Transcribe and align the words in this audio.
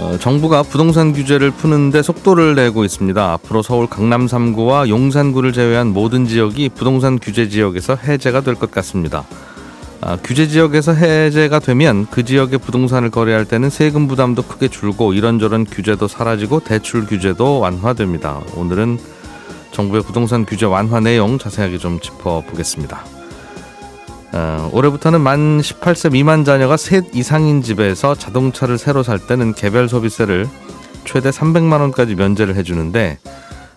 어, 0.00 0.16
정부가 0.20 0.62
부동산 0.62 1.12
규제를 1.12 1.50
푸는데 1.50 2.02
속도를 2.02 2.54
내고 2.54 2.84
있습니다. 2.84 3.32
앞으로 3.32 3.62
서울 3.62 3.88
강남 3.88 4.26
3구와 4.26 4.88
용산구를 4.88 5.52
제외한 5.52 5.88
모든 5.88 6.24
지역이 6.26 6.68
부동산 6.70 7.18
규제 7.18 7.48
지역에서 7.48 7.96
해제가 7.96 8.42
될 8.42 8.54
것 8.54 8.70
같습니다. 8.70 9.24
아, 10.00 10.16
규제 10.22 10.46
지역에서 10.46 10.92
해제가 10.92 11.58
되면 11.58 12.06
그 12.10 12.24
지역의 12.24 12.60
부동산을 12.60 13.10
거래할 13.10 13.44
때는 13.44 13.70
세금 13.70 14.06
부담도 14.06 14.42
크게 14.42 14.68
줄고 14.68 15.12
이런저런 15.12 15.64
규제도 15.64 16.06
사라지고 16.06 16.60
대출 16.60 17.04
규제도 17.04 17.58
완화됩니다. 17.58 18.40
오늘은 18.54 18.98
정부의 19.72 20.04
부동산 20.04 20.44
규제 20.46 20.66
완화 20.66 21.00
내용 21.00 21.38
자세하게 21.38 21.78
좀 21.78 21.98
짚어보겠습니다. 21.98 23.17
어, 24.32 24.70
올해부터는 24.72 25.20
만 25.20 25.60
18세 25.60 26.12
미만 26.12 26.44
자녀가 26.44 26.76
셋 26.76 27.04
이상인 27.14 27.62
집에서 27.62 28.14
자동차를 28.14 28.78
새로 28.78 29.02
살 29.02 29.18
때는 29.18 29.54
개별 29.54 29.88
소비세를 29.88 30.46
최대 31.04 31.30
300만 31.30 31.80
원까지 31.80 32.14
면제를 32.14 32.54
해주는데 32.56 33.18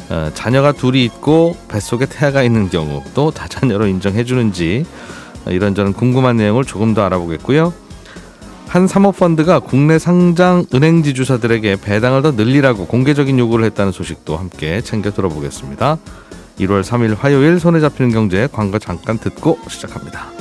어, 0.10 0.30
자녀가 0.34 0.74
둘이 0.74 1.06
있고 1.06 1.56
뱃속에 1.70 2.06
태아가 2.06 2.44
있는 2.44 2.70
경우 2.70 3.02
또 3.14 3.32
다자녀로 3.32 3.88
인정해주는지 3.88 4.86
이런저런 5.48 5.94
궁금한 5.94 6.38
내용을 6.38 6.66
조금 6.66 6.94
더 6.94 7.04
알아보겠고요. 7.06 7.74
한 8.68 8.88
사모펀드가 8.88 9.60
국내 9.60 10.00
상장 10.00 10.66
은행 10.74 11.04
지 11.04 11.14
주사들에게 11.14 11.78
배당을 11.82 12.22
더 12.22 12.32
늘리라고 12.32 12.88
공개적인 12.88 13.38
요구를 13.40 13.66
했다는 13.66 13.92
소식도 13.92 14.38
함께 14.38 14.82
챙겨 14.82 15.12
들어보겠습니다. 15.12 15.98
1월 16.60 16.82
3일 16.82 17.18
화요일 17.18 17.60
손에 17.60 17.80
잡히는 17.80 18.12
경제 18.12 18.48
광고 18.52 18.80
잠깐 18.80 19.18
듣고 19.18 19.60
시작합니다. 19.68 20.41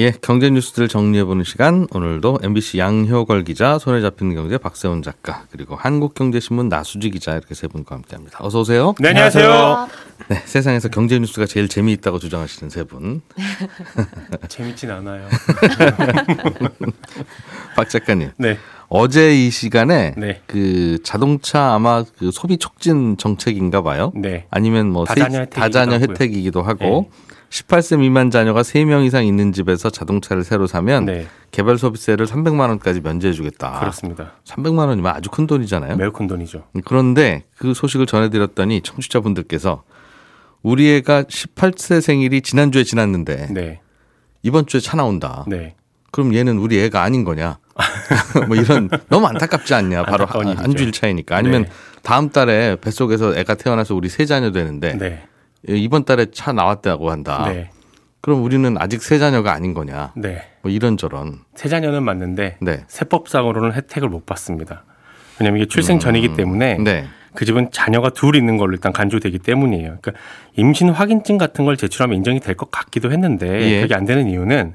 예, 0.00 0.10
경제 0.10 0.50
뉴스들 0.50 0.88
정리해보는 0.88 1.44
시간. 1.44 1.86
오늘도 1.92 2.40
MBC 2.42 2.80
양효걸 2.80 3.44
기자, 3.44 3.78
손에 3.78 4.00
잡히는 4.00 4.34
경제 4.34 4.58
박세훈 4.58 5.02
작가, 5.02 5.44
그리고 5.52 5.76
한국경제신문 5.76 6.68
나수지 6.68 7.10
기자 7.10 7.34
이렇게 7.34 7.54
세 7.54 7.68
분과 7.68 7.94
함께합니다. 7.94 8.38
어서 8.40 8.58
오세요. 8.60 8.94
네, 8.98 9.10
안녕하세요. 9.10 9.88
네, 10.30 10.42
세상에서 10.46 10.88
경제 10.88 11.16
뉴스가 11.20 11.46
제일 11.46 11.68
재미있다고 11.68 12.18
주장하시는 12.18 12.70
세 12.70 12.82
분. 12.82 13.20
재밌진 14.48 14.90
않아요. 14.90 15.28
박 17.76 17.88
작가님. 17.88 18.30
네. 18.36 18.58
어제 18.88 19.34
이 19.46 19.50
시간에 19.50 20.14
네. 20.16 20.40
그 20.46 20.98
자동차 21.04 21.72
아마 21.72 22.04
그 22.18 22.30
소비 22.32 22.58
촉진 22.58 23.16
정책인가 23.16 23.82
봐요. 23.82 24.12
네. 24.14 24.46
아니면 24.50 24.90
뭐 24.90 25.04
다자녀 25.04 25.46
세- 25.46 26.02
혜택이기도. 26.02 26.12
혜택이기도 26.12 26.62
하고 26.62 27.10
18세 27.50 27.98
미만 27.98 28.30
자녀가 28.30 28.62
3명 28.62 29.06
이상 29.06 29.24
있는 29.26 29.52
집에서 29.52 29.90
자동차를 29.90 30.42
새로 30.42 30.66
사면 30.66 31.04
네. 31.04 31.26
개별 31.50 31.78
소비세를 31.78 32.26
300만 32.26 32.68
원까지 32.68 33.00
면제해 33.00 33.32
주겠다. 33.32 33.78
그렇습니다. 33.78 34.32
300만 34.44 34.88
원이면 34.88 35.14
아주 35.14 35.30
큰 35.30 35.46
돈이잖아요. 35.46 35.96
매우 35.96 36.10
큰 36.12 36.26
돈이죠. 36.26 36.64
그런데 36.84 37.44
그 37.56 37.74
소식을 37.74 38.06
전해드렸더니 38.06 38.80
청취자분들께서 38.82 39.84
우리 40.62 40.90
애가 40.94 41.24
18세 41.24 42.00
생일이 42.00 42.40
지난주에 42.40 42.82
지났는데 42.82 43.48
네. 43.50 43.80
이번 44.42 44.66
주에 44.66 44.80
차 44.80 44.96
나온다. 44.96 45.44
네. 45.46 45.76
그럼 46.10 46.34
얘는 46.34 46.58
우리 46.58 46.80
애가 46.80 47.02
아닌 47.02 47.24
거냐? 47.24 47.58
뭐 48.46 48.56
이런 48.56 48.88
너무 49.08 49.26
안타깝지 49.26 49.74
않냐? 49.74 50.04
바로 50.04 50.26
한. 50.26 50.76
주일 50.76 50.92
차이니까 50.92 51.36
아니면 51.36 51.62
네. 51.64 51.70
다음 52.02 52.30
달에 52.30 52.76
뱃속에서 52.76 53.36
애가 53.36 53.54
태어나서 53.54 53.94
우리 53.94 54.08
세 54.08 54.24
자녀 54.24 54.52
되는데 54.52 54.96
네. 54.96 55.24
이번 55.68 56.04
달에 56.04 56.26
차 56.32 56.52
나왔다고 56.52 57.10
한다. 57.10 57.48
네. 57.48 57.70
그럼 58.20 58.42
우리는 58.42 58.76
아직 58.78 59.02
세 59.02 59.18
자녀가 59.18 59.52
아닌 59.52 59.74
거냐? 59.74 60.12
네. 60.16 60.42
뭐 60.62 60.70
이런저런. 60.70 61.40
세 61.54 61.68
자녀는 61.68 62.02
맞는데 62.02 62.56
네. 62.60 62.84
세법상으로는 62.88 63.72
혜택을 63.74 64.08
못 64.08 64.24
받습니다. 64.26 64.84
왜냐하면 65.38 65.60
이게 65.62 65.68
출생 65.68 65.98
전이기 65.98 66.34
때문에 66.34 66.78
네. 66.78 67.06
그 67.34 67.44
집은 67.44 67.70
자녀가 67.72 68.10
둘 68.10 68.36
있는 68.36 68.56
걸로 68.56 68.72
일단 68.72 68.92
간주되기 68.92 69.40
때문이에요. 69.40 69.98
그러니까 70.00 70.12
임신 70.56 70.88
확인증 70.90 71.36
같은 71.38 71.64
걸 71.64 71.76
제출하면 71.76 72.16
인정이 72.18 72.40
될 72.40 72.54
것 72.54 72.70
같기도 72.70 73.10
했는데 73.10 73.48
예. 73.72 73.80
그게 73.82 73.94
안 73.94 74.04
되는 74.04 74.28
이유는 74.28 74.74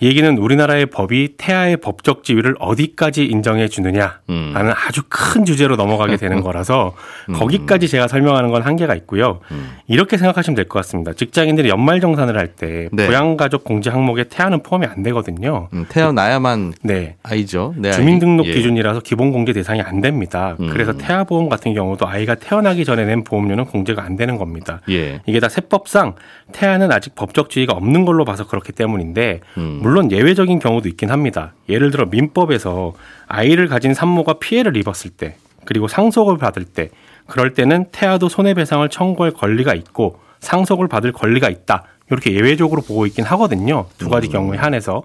얘기는 0.00 0.38
우리나라의 0.38 0.86
법이 0.86 1.34
태아의 1.38 1.78
법적 1.78 2.22
지위를 2.24 2.54
어디까지 2.60 3.24
인정해 3.26 3.66
주느냐라는 3.68 4.18
음. 4.30 4.54
아주 4.54 5.02
큰 5.08 5.44
주제로 5.44 5.76
넘어가게 5.76 6.16
되는 6.16 6.40
거라서 6.42 6.94
거기까지 7.34 7.88
제가 7.88 8.06
설명하는 8.08 8.50
건 8.50 8.62
한계가 8.62 8.94
있고요. 8.94 9.40
음. 9.50 9.70
이렇게 9.88 10.16
생각하시면 10.16 10.54
될 10.54 10.68
것 10.68 10.78
같습니다. 10.80 11.12
직장인들이 11.14 11.68
연말 11.68 12.00
정산을 12.00 12.36
할때 12.38 12.88
네. 12.92 13.06
부양가족 13.06 13.64
공제 13.64 13.90
항목에 13.90 14.24
태아는 14.24 14.62
포함이 14.62 14.86
안 14.86 15.02
되거든요. 15.02 15.68
음, 15.72 15.86
태어나야만 15.88 16.74
네. 16.82 17.16
아이죠. 17.22 17.74
내 17.76 17.88
아이. 17.88 17.94
주민등록 17.94 18.46
예. 18.46 18.52
기준이라서 18.52 19.00
기본 19.00 19.32
공제 19.32 19.52
대상이 19.52 19.80
안 19.80 20.00
됩니다. 20.00 20.56
음. 20.60 20.68
그래서 20.70 20.92
태아 20.92 21.24
보험 21.24 21.48
같은 21.48 21.72
경우도 21.74 22.06
아이가 22.06 22.34
태어나기 22.34 22.84
전에 22.84 23.04
낸 23.04 23.24
보험료는 23.24 23.64
공제가 23.64 24.02
안 24.02 24.16
되는 24.16 24.36
겁니다. 24.36 24.80
예. 24.90 25.20
이게 25.26 25.40
다 25.40 25.48
세법상 25.48 26.14
태아는 26.52 26.92
아직 26.92 27.14
법적 27.14 27.50
지위가 27.50 27.72
없는 27.72 28.04
걸로 28.04 28.24
봐서 28.24 28.46
그렇기 28.46 28.72
때문인데 28.72 29.40
음. 29.56 29.80
물론 29.88 30.12
예외적인 30.12 30.58
경우도 30.58 30.86
있긴 30.90 31.10
합니다. 31.10 31.54
예를 31.66 31.90
들어 31.90 32.04
민법에서 32.04 32.92
아이를 33.26 33.68
가진 33.68 33.94
산모가 33.94 34.34
피해를 34.34 34.76
입었을 34.76 35.10
때 35.10 35.36
그리고 35.64 35.88
상속을 35.88 36.36
받을 36.36 36.64
때 36.64 36.90
그럴 37.26 37.54
때는 37.54 37.86
태아도 37.90 38.28
손해배상을 38.28 38.86
청구할 38.90 39.32
권리가 39.32 39.72
있고 39.72 40.20
상속을 40.40 40.88
받을 40.88 41.12
권리가 41.12 41.48
있다. 41.48 41.84
이렇게 42.10 42.34
예외적으로 42.34 42.82
보고 42.82 43.06
있긴 43.06 43.24
하거든요. 43.24 43.86
두 43.96 44.10
가지 44.10 44.28
경우에 44.28 44.58
한해서. 44.58 45.04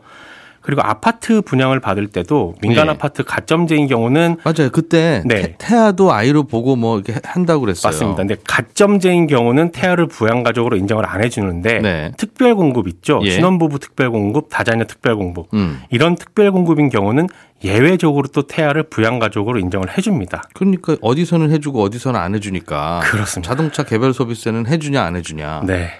그리고 0.63 0.81
아파트 0.81 1.41
분양을 1.41 1.79
받을 1.79 2.07
때도 2.07 2.55
민간 2.61 2.87
예. 2.87 2.91
아파트 2.91 3.23
가점제인 3.23 3.87
경우는 3.87 4.37
맞아요. 4.43 4.69
그때 4.71 5.21
네. 5.25 5.41
태, 5.41 5.55
태아도 5.57 6.11
아이로 6.13 6.43
보고 6.43 6.75
뭐 6.75 6.97
이렇게 6.97 7.19
한다고 7.23 7.61
그랬어요. 7.61 7.91
맞습니다. 7.91 8.17
근데 8.17 8.35
가점제인 8.47 9.27
경우는 9.27 9.71
태아를 9.71 10.07
부양 10.07 10.41
가족으로 10.41 10.77
인정을 10.77 11.05
안 11.05 11.23
해주는데 11.23 11.79
네. 11.79 12.11
특별 12.17 12.55
공급 12.55 12.87
있죠. 12.87 13.19
예. 13.23 13.31
신혼부부 13.31 13.79
특별 13.79 14.09
공급, 14.09 14.47
다자녀 14.49 14.85
특별 14.85 15.15
공급. 15.15 15.53
음. 15.53 15.81
이런 15.89 16.15
특별 16.15 16.51
공급인 16.51 16.89
경우는 16.89 17.27
예외적으로 17.63 18.27
또 18.27 18.47
태아를 18.47 18.83
부양가족으로 18.83 19.59
인정을 19.59 19.97
해줍니다. 19.97 20.43
그러니까 20.53 20.97
어디서는 21.01 21.51
해주고 21.51 21.81
어디서는 21.81 22.19
안 22.19 22.35
해주니까. 22.35 23.01
그렇습니다. 23.03 23.49
자동차 23.49 23.83
개별 23.83 24.13
소비세는 24.13 24.67
해주냐 24.67 25.01
안 25.01 25.15
해주냐. 25.15 25.63
네. 25.65 25.91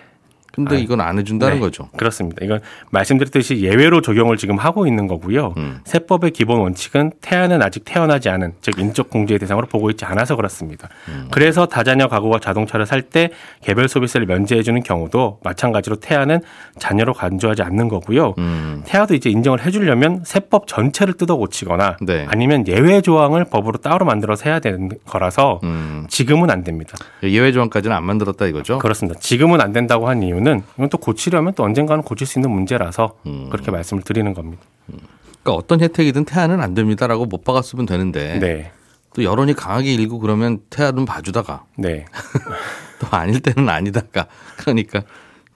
근데 0.56 0.76
아이, 0.76 0.84
이건 0.84 1.02
안 1.02 1.18
해준다는 1.18 1.56
네, 1.56 1.60
거죠. 1.60 1.90
그렇습니다. 1.98 2.46
이건 2.46 2.60
말씀드렸듯이 2.92 3.62
예외로 3.62 4.02
적용을 4.02 4.38
지금 4.38 4.58
하고 4.58 4.86
있는 4.86 5.08
거고요. 5.08 5.56
음. 5.58 5.80
세법의 5.84 6.30
기본 6.32 6.60
원칙은 6.60 7.14
태아는 7.22 7.62
아직 7.64 7.84
태어나지 7.86 8.30
않은 8.30 8.54
즉 8.62 8.78
인적 8.78 9.10
공제의 9.10 9.40
대상으로 9.40 9.66
보고 9.66 9.90
있지 9.90 10.06
않아서 10.06 10.36
그렇습니다. 10.36 10.90
음. 11.10 11.28
그래서 11.32 11.66
다자녀 11.66 12.08
가구가 12.08 12.40
자동차를 12.40 12.86
살 12.86 13.04
때 13.04 13.32
개별 13.62 13.90
소비세를 13.90 14.28
면제해 14.28 14.62
주는 14.64 14.82
경우도 14.82 15.40
마찬가지로 15.44 15.98
태아는 15.98 16.40
자녀로 16.80 17.14
간주하지 17.14 17.62
않는 17.64 17.90
거고요. 17.90 18.34
음. 18.38 18.82
태아도 18.86 19.14
이제 19.16 19.30
인정을 19.30 19.66
해주려면 19.66 20.22
세법 20.24 20.68
전체를 20.68 21.16
뜯어 21.16 21.36
고치거나 21.36 21.98
네. 22.02 22.26
아니면 22.30 22.66
예외 22.68 23.02
조항을 23.02 23.46
법으로 23.46 23.80
따로 23.80 24.06
만들어서 24.06 24.44
해야 24.46 24.60
되는 24.60 24.90
거라서 25.06 25.60
음. 25.64 26.06
지금은 26.10 26.50
안 26.50 26.64
됩니다. 26.64 26.96
예외 27.24 27.52
조항까지는 27.52 27.96
안 27.96 28.06
만들었다 28.06 28.46
이거죠. 28.46 28.78
그렇습니다. 28.78 29.20
지금은 29.20 29.60
안 29.60 29.74
된다고 29.74 30.08
한 30.08 30.24
이유는 30.24 30.43
이건 30.78 30.90
또 30.90 30.98
고치려면 30.98 31.54
또 31.54 31.64
언젠가는 31.64 32.04
고칠 32.04 32.28
수 32.28 32.40
있는 32.40 32.52
문제라서 32.52 33.18
음. 33.26 33.50
그렇게 33.50 33.72
말씀을 33.72 34.04
드리는 34.04 34.34
겁니다. 34.34 34.64
그러니까 34.88 35.54
어떤 35.54 35.82
혜택이든 35.82 36.26
태아는 36.26 36.62
안 36.62 36.74
됩니다라고 36.74 37.26
못 37.26 37.44
박았으면 37.44 37.86
되는데 37.86 38.40
네. 38.40 38.72
또 39.14 39.24
여론이 39.24 39.54
강하게 39.54 39.94
일고 39.94 40.20
그러면 40.20 40.60
태아는 40.70 41.06
봐주다가 41.06 41.66
네. 41.78 42.06
또 43.00 43.08
아닐 43.12 43.40
때는 43.40 43.70
아니다가 43.70 44.28
그러니까 44.58 45.04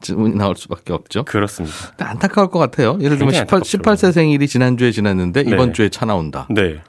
질문이 0.01 0.35
나올 0.35 0.55
수밖에 0.55 0.93
없죠. 0.93 1.23
그렇습니다. 1.23 1.75
안타까울 1.97 2.49
것 2.49 2.59
같아요. 2.59 2.97
예를 3.01 3.17
들면 3.17 3.33
굉장히 3.33 3.37
18, 3.37 3.57
안타깝죠. 3.57 3.77
18세 3.79 4.11
생일이 4.11 4.47
지난주에 4.47 4.91
지났는데 4.91 5.43
네. 5.43 5.51
이번 5.51 5.73
주에 5.73 5.89
차 5.89 6.05
나온다. 6.05 6.47
네. 6.51 6.81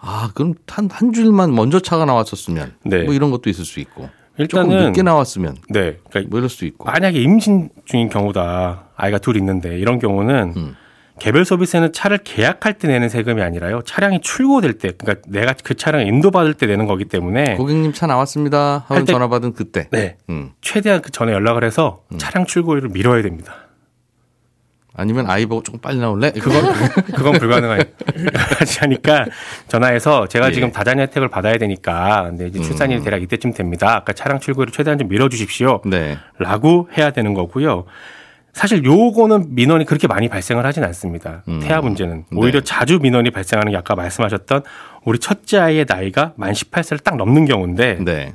아, 0.00 0.30
그럼 0.34 0.54
한, 0.66 0.88
한 0.90 1.12
주일만 1.12 1.54
먼저 1.54 1.80
차가 1.80 2.04
나왔었으면 2.04 2.74
네. 2.84 3.04
뭐 3.04 3.14
이런 3.14 3.30
것도 3.30 3.48
있을 3.48 3.64
수 3.64 3.80
있고 3.80 4.10
일단은 4.38 4.86
늦게 4.86 5.02
나왔으면 5.02 5.56
네. 5.68 5.98
그러니까 6.10 6.30
뭐 6.30 6.38
이럴 6.38 6.48
수 6.48 6.64
있고. 6.64 6.84
만약에 6.84 7.20
임신 7.20 7.70
중인 7.84 8.08
경우다. 8.08 8.88
아이가 8.96 9.18
둘 9.18 9.36
있는데 9.36 9.78
이런 9.78 9.98
경우는 9.98 10.54
음. 10.56 10.76
개별 11.18 11.44
소비세는 11.44 11.92
차를 11.92 12.18
계약할 12.18 12.74
때 12.74 12.88
내는 12.88 13.08
세금이 13.08 13.40
아니라요. 13.40 13.82
차량이 13.84 14.20
출고될 14.20 14.78
때, 14.78 14.92
그러니까 14.98 15.24
내가 15.28 15.54
그 15.62 15.74
차량을 15.74 16.08
인도받을 16.08 16.54
때 16.54 16.66
내는 16.66 16.86
거기 16.86 17.04
때문에 17.04 17.54
고객님 17.54 17.92
차 17.92 18.06
나왔습니다. 18.08 18.84
하면 18.88 19.06
전화 19.06 19.28
받은 19.28 19.52
그때. 19.52 19.88
네. 19.92 20.16
음. 20.28 20.50
최대한 20.60 21.00
그 21.02 21.12
전에 21.12 21.32
연락을 21.32 21.62
해서 21.62 22.02
차량 22.18 22.46
출고일을 22.46 22.88
미뤄야 22.88 23.22
됩니다. 23.22 23.54
아니면 24.96 25.28
아이 25.28 25.44
보고 25.46 25.62
조금 25.62 25.80
빨리 25.80 25.98
나올래? 25.98 26.30
그건 26.30 26.72
그건 27.14 27.32
불가능하지 27.32 28.78
하니까 28.80 29.26
전화해서 29.66 30.28
제가 30.28 30.48
예. 30.48 30.52
지금 30.52 30.70
다자녀 30.70 31.02
혜택을 31.02 31.28
받아야 31.28 31.56
되니까 31.58 32.24
근데 32.28 32.46
이제 32.46 32.60
출산일이 32.60 33.02
대략 33.02 33.20
이때쯤 33.22 33.52
됩니다. 33.54 33.96
아까 33.96 34.12
차량 34.12 34.38
출고를 34.38 34.72
최대한 34.72 34.98
좀 34.98 35.08
밀어 35.08 35.28
주십시오. 35.28 35.82
네. 35.84 36.16
라고 36.38 36.88
해야 36.96 37.10
되는 37.10 37.34
거고요. 37.34 37.84
사실 38.52 38.84
요거는 38.84 39.56
민원이 39.56 39.84
그렇게 39.84 40.06
많이 40.06 40.28
발생을 40.28 40.64
하진 40.64 40.84
않습니다. 40.84 41.42
음. 41.48 41.58
태아 41.60 41.80
문제는 41.80 42.26
오히려 42.36 42.60
네. 42.60 42.64
자주 42.64 43.00
민원이 43.00 43.32
발생하는 43.32 43.72
게 43.72 43.76
아까 43.76 43.96
말씀하셨던 43.96 44.62
우리 45.04 45.18
첫째 45.18 45.58
아이의 45.58 45.86
나이가 45.88 46.32
만 46.36 46.52
18세를 46.52 47.02
딱 47.02 47.16
넘는 47.16 47.46
경우인데 47.46 47.98
네. 48.00 48.32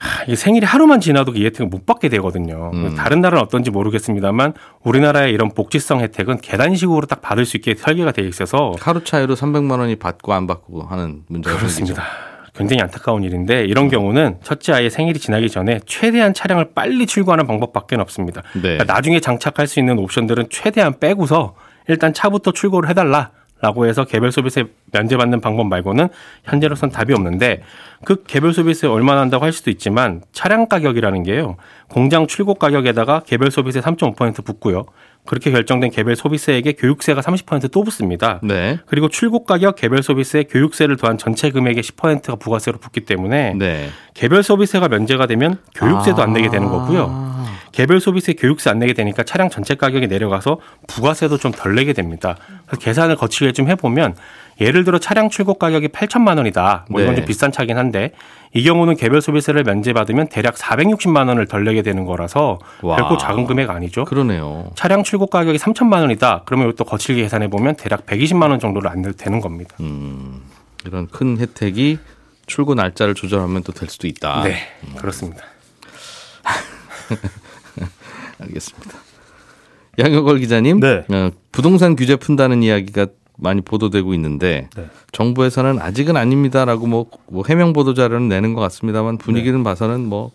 하, 0.00 0.24
이게 0.24 0.34
생일이 0.36 0.66
하루만 0.66 1.00
지나도 1.00 1.32
이 1.32 1.44
혜택을 1.44 1.66
못 1.66 1.86
받게 1.86 2.08
되거든요. 2.10 2.70
음. 2.74 2.94
다른 2.94 3.20
나라는 3.20 3.42
어떤지 3.42 3.70
모르겠습니다만 3.70 4.54
우리나라의 4.82 5.32
이런 5.32 5.50
복지성 5.50 6.00
혜택은 6.00 6.40
계단식으로 6.40 7.06
딱 7.06 7.22
받을 7.22 7.44
수 7.44 7.56
있게 7.56 7.74
설계가 7.74 8.12
되어 8.12 8.26
있어서 8.26 8.72
하루 8.80 9.02
차이로 9.04 9.34
300만 9.34 9.78
원이 9.78 9.96
받고 9.96 10.32
안 10.32 10.46
받고 10.46 10.82
하는 10.82 11.22
문제가 11.28 11.56
생기죠. 11.58 11.94
그렇습니다. 11.94 12.04
굉장히 12.54 12.82
안타까운 12.82 13.24
일인데 13.24 13.64
이런 13.64 13.88
경우는 13.88 14.36
첫째 14.42 14.72
아이의 14.72 14.90
생일이 14.90 15.18
지나기 15.18 15.50
전에 15.50 15.80
최대한 15.86 16.32
차량을 16.32 16.70
빨리 16.74 17.06
출고하는 17.06 17.46
방법밖에 17.46 17.96
없습니다. 17.96 18.42
네. 18.54 18.62
그러니까 18.62 18.84
나중에 18.84 19.18
장착할 19.18 19.66
수 19.66 19.80
있는 19.80 19.98
옵션들은 19.98 20.46
최대한 20.50 20.98
빼고서 21.00 21.56
일단 21.88 22.12
차부터 22.14 22.52
출고를 22.52 22.88
해달라. 22.88 23.30
라고 23.64 23.86
해서 23.86 24.04
개별 24.04 24.30
소비세 24.30 24.64
면제받는 24.92 25.40
방법 25.40 25.68
말고는 25.68 26.08
현재로선 26.44 26.90
답이 26.90 27.14
없는데 27.14 27.62
그 28.04 28.22
개별 28.26 28.52
소비세 28.52 28.86
얼마나 28.86 29.22
한다고 29.22 29.46
할 29.46 29.52
수도 29.52 29.70
있지만 29.70 30.20
차량 30.32 30.68
가격이라는 30.68 31.22
게요. 31.22 31.56
공장 31.88 32.26
출고 32.26 32.56
가격에다가 32.56 33.20
개별 33.20 33.50
소비세 33.50 33.80
3.5% 33.80 34.44
붙고요. 34.44 34.84
그렇게 35.24 35.50
결정된 35.50 35.90
개별 35.90 36.16
소비세에게 36.16 36.72
교육세가 36.72 37.22
30%또 37.22 37.82
붙습니다. 37.82 38.40
네. 38.42 38.78
그리고 38.84 39.08
출고 39.08 39.44
가격, 39.44 39.76
개별 39.76 40.02
소비세, 40.02 40.42
교육세를 40.42 40.98
더한 40.98 41.16
전체 41.16 41.50
금액의 41.50 41.82
10%가 41.82 42.36
부가세로 42.36 42.76
붙기 42.76 43.00
때문에 43.00 43.54
네. 43.54 43.88
개별 44.12 44.42
소비세가 44.42 44.88
면제가 44.88 45.26
되면 45.26 45.56
교육세도 45.74 46.20
안 46.20 46.34
내게 46.34 46.50
되는 46.50 46.68
거고요. 46.68 47.06
아. 47.10 47.44
개별 47.72 48.00
소비세, 48.00 48.34
교육세 48.34 48.70
안 48.70 48.78
내게 48.78 48.92
되니까 48.92 49.22
차량 49.24 49.48
전체 49.48 49.74
가격이 49.74 50.06
내려가서 50.06 50.58
부가세도 50.86 51.38
좀 51.38 51.52
덜 51.52 51.74
내게 51.74 51.92
됩니다. 51.92 52.36
계산을 52.80 53.16
거치게 53.16 53.52
좀 53.52 53.68
해보면 53.68 54.16
예를 54.60 54.84
들어 54.84 54.98
차량 54.98 55.30
출고 55.30 55.54
가격이 55.54 55.88
8천만 55.88 56.36
원이다. 56.36 56.86
뭐 56.88 57.00
이건 57.00 57.14
네. 57.14 57.20
좀 57.20 57.26
비싼 57.26 57.50
차긴 57.52 57.76
한데 57.76 58.12
이 58.52 58.62
경우는 58.62 58.94
개별 58.96 59.20
소비세를 59.20 59.64
면제받으면 59.64 60.28
대략 60.28 60.54
460만 60.54 61.26
원을 61.28 61.46
덜 61.46 61.64
내게 61.64 61.82
되는 61.82 62.04
거라서 62.04 62.58
와. 62.82 62.96
결코 62.96 63.16
작은 63.18 63.46
금액 63.46 63.68
아니죠. 63.70 64.04
그러네요. 64.04 64.70
차량 64.76 65.02
출고 65.02 65.26
가격이 65.26 65.58
3천만 65.58 66.00
원이다. 66.02 66.42
그러면 66.46 66.68
이것도 66.68 66.84
거칠게 66.84 67.22
계산해 67.22 67.48
보면 67.48 67.74
대략 67.76 68.06
120만 68.06 68.50
원 68.50 68.60
정도로 68.60 68.88
안 68.88 69.02
내도 69.02 69.16
되는 69.16 69.40
겁니다. 69.40 69.74
음, 69.80 70.42
이런 70.86 71.08
큰 71.08 71.36
혜택이 71.38 71.98
출고 72.46 72.74
날짜를 72.74 73.14
조절하면 73.14 73.62
또 73.64 73.72
될 73.72 73.88
수도 73.88 74.06
있다. 74.06 74.42
네, 74.44 74.58
그렇습니다. 74.98 75.42
알겠습니다. 78.40 78.98
양효걸 79.98 80.38
기자님, 80.38 80.80
네. 80.80 81.04
어, 81.12 81.30
부동산 81.52 81.96
규제 81.96 82.16
푼다는 82.16 82.62
이야기가 82.62 83.06
많이 83.36 83.60
보도되고 83.60 84.14
있는데 84.14 84.68
네. 84.76 84.86
정부에서는 85.12 85.80
아직은 85.80 86.16
아닙니다라고 86.16 86.86
뭐, 86.86 87.06
뭐 87.28 87.42
해명 87.48 87.72
보도 87.72 87.94
자료는 87.94 88.28
내는 88.28 88.54
것 88.54 88.60
같습니다만 88.60 89.18
분위기는 89.18 89.62
봐서는 89.64 90.06
뭐 90.06 90.30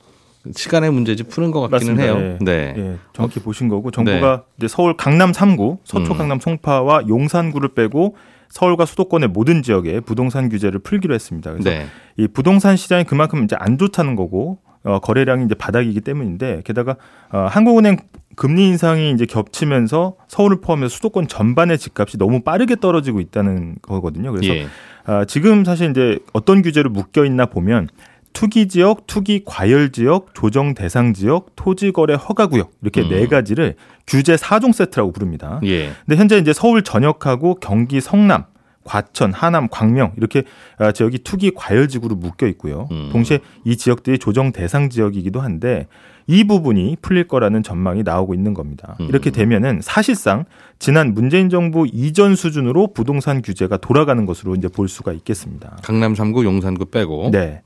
시간의 0.53 0.91
문제지 0.91 1.23
푸는 1.23 1.51
것 1.51 1.61
같기는 1.69 1.95
맞습니다. 1.95 2.03
해요. 2.03 2.38
예. 2.41 2.44
네. 2.44 2.73
예, 2.77 2.97
정확히 3.13 3.39
보신 3.39 3.67
거고 3.67 3.91
정부가 3.91 4.44
이제 4.57 4.67
서울 4.67 4.95
강남 4.95 5.31
3구, 5.31 5.79
서초 5.83 6.13
음. 6.13 6.17
강남 6.17 6.39
송파와 6.39 7.03
용산구를 7.07 7.69
빼고 7.69 8.15
서울과 8.50 8.85
수도권의 8.85 9.29
모든 9.29 9.62
지역에 9.62 10.00
부동산 10.00 10.50
규제를 10.50 10.79
풀기로 10.79 11.13
했습니다. 11.13 11.51
그래서 11.51 11.69
네. 11.69 11.85
이 12.17 12.27
부동산 12.27 12.77
시장이 12.77 13.03
그만큼 13.03 13.44
이제 13.44 13.55
안 13.59 13.77
좋다는 13.77 14.15
거고 14.15 14.59
어, 14.83 14.99
거래량이 14.99 15.45
이제 15.45 15.55
바닥이기 15.55 16.01
때문인데 16.01 16.61
게다가 16.63 16.95
어, 17.31 17.47
한국은행 17.49 17.97
금리 18.35 18.67
인상이 18.67 19.11
이제 19.11 19.25
겹치면서 19.25 20.15
서울을 20.27 20.61
포함해서 20.61 20.89
수도권 20.95 21.27
전반의 21.27 21.77
집값이 21.77 22.17
너무 22.17 22.41
빠르게 22.41 22.77
떨어지고 22.77 23.19
있다는 23.19 23.75
거거든요. 23.81 24.31
그래서 24.31 24.55
예. 24.55 24.67
아, 25.05 25.25
지금 25.25 25.65
사실 25.65 25.89
이제 25.89 26.19
어떤 26.31 26.61
규제로 26.61 26.89
묶여 26.89 27.25
있나 27.25 27.47
보면 27.47 27.89
투기 28.31 28.67
지역, 28.67 29.07
투기 29.07 29.43
과열 29.43 29.91
지역, 29.91 30.33
조정 30.33 30.73
대상 30.73 31.13
지역, 31.13 31.55
토지 31.55 31.91
거래 31.91 32.13
허가 32.13 32.47
구역 32.47 32.71
이렇게 32.81 33.01
음. 33.01 33.09
네 33.09 33.27
가지를 33.27 33.75
규제 34.07 34.35
4종 34.35 34.71
세트라고 34.71 35.11
부릅니다. 35.11 35.59
예. 35.65 35.91
근데 36.05 36.15
현재 36.15 36.37
이제 36.37 36.53
서울 36.53 36.83
전역하고 36.83 37.55
경기 37.55 37.99
성남, 37.99 38.45
과천, 38.89 39.33
하남, 39.33 39.68
광명 39.69 40.13
이렇게 40.18 40.44
아, 40.80 40.91
지역이 40.91 41.19
투기 41.19 41.51
과열 41.53 41.88
지구로 41.88 42.15
묶여 42.15 42.47
있고요. 42.47 42.88
음. 42.91 43.09
동시에 43.12 43.39
이 43.63 43.77
지역들이 43.77 44.18
조정 44.18 44.51
대상 44.51 44.89
지역이기도 44.89 45.41
한데 45.41 45.86
이 46.25 46.44
부분이 46.44 46.97
풀릴 47.03 47.27
거라는 47.27 47.62
전망이 47.62 48.01
나오고 48.01 48.33
있는 48.33 48.56
겁니다. 48.56 48.95
음. 49.00 49.07
이렇게 49.07 49.30
되면은 49.30 49.81
사실상 49.83 50.45
지난 50.80 51.13
문재인 51.13 51.50
정부 51.50 51.86
이전 51.91 52.36
수준으로 52.36 52.94
부동산 52.94 53.44
규제가 53.44 53.77
돌아가는 53.77 54.25
것으로 54.25 54.56
이제 54.56 54.68
볼 54.68 54.88
수가 54.89 55.13
있겠습니다. 55.13 55.77
강남 55.83 56.13
3구, 56.13 56.44
용산구 56.44 56.86
빼고. 56.86 57.30
네. 57.31 57.62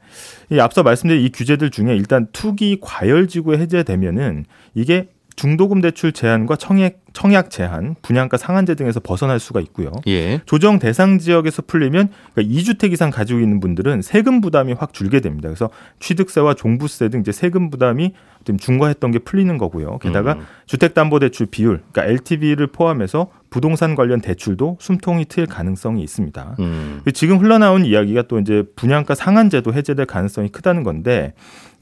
이 0.51 0.59
앞서 0.59 0.83
말씀드린 0.83 1.23
이 1.23 1.29
규제들 1.29 1.71
중에 1.71 1.95
일단 1.95 2.27
투기 2.33 2.79
과열 2.81 3.29
지구 3.29 3.55
해제되면은 3.55 4.43
이게 4.75 5.07
중도금 5.35 5.81
대출 5.81 6.11
제한과 6.11 6.57
청약 6.57 7.02
청약 7.13 7.49
제한, 7.51 7.95
분양가 8.01 8.37
상한제 8.37 8.75
등에서 8.75 8.99
벗어날 8.99 9.39
수가 9.39 9.61
있고요. 9.61 9.91
예. 10.07 10.41
조정 10.45 10.79
대상 10.79 11.19
지역에서 11.19 11.61
풀리면 11.61 12.09
그러니까 12.33 12.55
2주택 12.55 12.91
이상 12.91 13.11
가지고 13.11 13.39
있는 13.39 13.59
분들은 13.59 14.01
세금 14.01 14.41
부담이 14.41 14.73
확 14.73 14.93
줄게 14.93 15.19
됩니다. 15.19 15.47
그래서 15.47 15.69
취득세와 15.99 16.55
종부세 16.55 17.09
등 17.09 17.21
이제 17.21 17.31
세금 17.31 17.69
부담이 17.69 18.13
좀 18.43 18.57
중과했던 18.57 19.11
게 19.11 19.19
풀리는 19.19 19.57
거고요. 19.57 19.99
게다가 19.99 20.33
음. 20.33 20.45
주택담보대출 20.65 21.47
비율, 21.47 21.81
그러니까 21.91 22.11
LTV를 22.11 22.67
포함해서 22.67 23.27
부동산 23.49 23.95
관련 23.95 24.19
대출도 24.19 24.77
숨통이 24.79 25.25
트일 25.25 25.45
가능성이 25.45 26.01
있습니다. 26.03 26.55
음. 26.59 27.01
지금 27.13 27.37
흘러나온 27.37 27.85
이야기가 27.85 28.23
또 28.23 28.39
이제 28.39 28.63
분양가 28.75 29.13
상한제도 29.13 29.73
해제될 29.73 30.07
가능성이 30.07 30.49
크다는 30.49 30.83
건데 30.83 31.33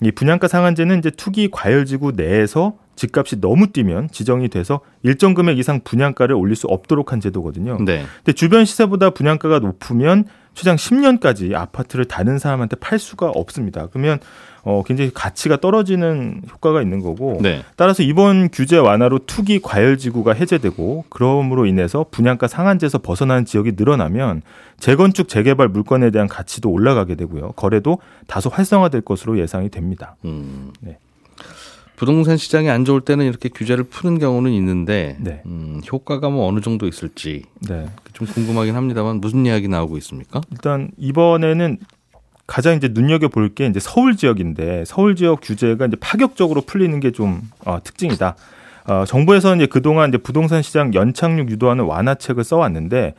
이 0.01 0.11
분양가 0.11 0.47
상한제는 0.47 0.99
이제 0.99 1.11
투기 1.11 1.49
과열 1.49 1.85
지구 1.85 2.11
내에서 2.11 2.73
집값이 2.95 3.39
너무 3.39 3.67
뛰면 3.67 4.09
지정이 4.11 4.49
돼서 4.49 4.81
일정 5.03 5.33
금액 5.33 5.57
이상 5.59 5.81
분양가를 5.83 6.35
올릴 6.35 6.55
수 6.55 6.67
없도록 6.67 7.11
한 7.11 7.19
제도거든요. 7.19 7.77
네. 7.85 8.03
근데 8.17 8.33
주변 8.33 8.65
시세보다 8.65 9.11
분양가가 9.11 9.59
높으면 9.59 10.25
최장 10.53 10.75
10년까지 10.75 11.55
아파트를 11.55 12.05
다른 12.05 12.37
사람한테 12.37 12.75
팔 12.77 12.99
수가 12.99 13.29
없습니다. 13.29 13.87
그러면 13.87 14.19
어 14.63 14.83
굉장히 14.85 15.11
가치가 15.11 15.57
떨어지는 15.57 16.41
효과가 16.51 16.81
있는 16.81 17.01
거고 17.01 17.39
네. 17.41 17.63
따라서 17.75 18.03
이번 18.03 18.49
규제 18.49 18.77
완화로 18.77 19.19
투기 19.25 19.59
과열 19.59 19.97
지구가 19.97 20.33
해제되고 20.33 21.05
그럼으로 21.09 21.65
인해서 21.65 22.05
분양가 22.11 22.47
상한제에서 22.47 22.99
벗어나는 22.99 23.45
지역이 23.45 23.71
늘어나면 23.75 24.43
재건축 24.77 25.29
재개발 25.29 25.69
물건에 25.69 26.11
대한 26.11 26.27
가치도 26.27 26.69
올라가게 26.69 27.15
되고요. 27.15 27.53
거래도 27.53 27.99
다소 28.27 28.49
활성화될 28.49 29.01
것으로 29.01 29.39
예상이 29.39 29.69
됩니다. 29.69 30.15
음. 30.25 30.71
네. 30.81 30.97
부동산 32.01 32.35
시장이 32.35 32.67
안 32.67 32.83
좋을 32.83 33.01
때는 33.01 33.27
이렇게 33.27 33.47
규제를 33.47 33.83
푸는 33.83 34.17
경우는 34.17 34.51
있는데 34.53 35.17
네. 35.19 35.43
음, 35.45 35.81
효과가 35.91 36.31
뭐 36.31 36.47
어느 36.47 36.59
정도 36.59 36.87
있을지 36.87 37.43
네. 37.59 37.85
좀 38.21 38.27
궁금하긴 38.27 38.75
합니다만 38.75 39.19
무슨 39.19 39.45
이야기 39.45 39.67
나오고 39.67 39.97
있습니까? 39.97 40.41
일단 40.51 40.89
이번에는 40.97 41.77
가장 42.45 42.75
이제 42.75 42.89
눈여겨 42.91 43.29
볼 43.29 43.49
게 43.55 43.65
이제 43.65 43.79
서울 43.79 44.15
지역인데 44.15 44.83
서울 44.85 45.15
지역 45.15 45.39
규제가 45.41 45.87
이제 45.87 45.97
파격적으로 45.99 46.61
풀리는 46.61 46.99
게좀 46.99 47.41
어, 47.65 47.79
특징이다. 47.83 48.35
어, 48.87 49.03
정부에서는 49.07 49.57
이제 49.57 49.65
그동안 49.65 50.09
이제 50.09 50.17
부동산 50.17 50.61
시장 50.61 50.93
연착륙 50.93 51.49
유도하는 51.49 51.85
완화책을 51.85 52.43
써왔는데 52.43 53.15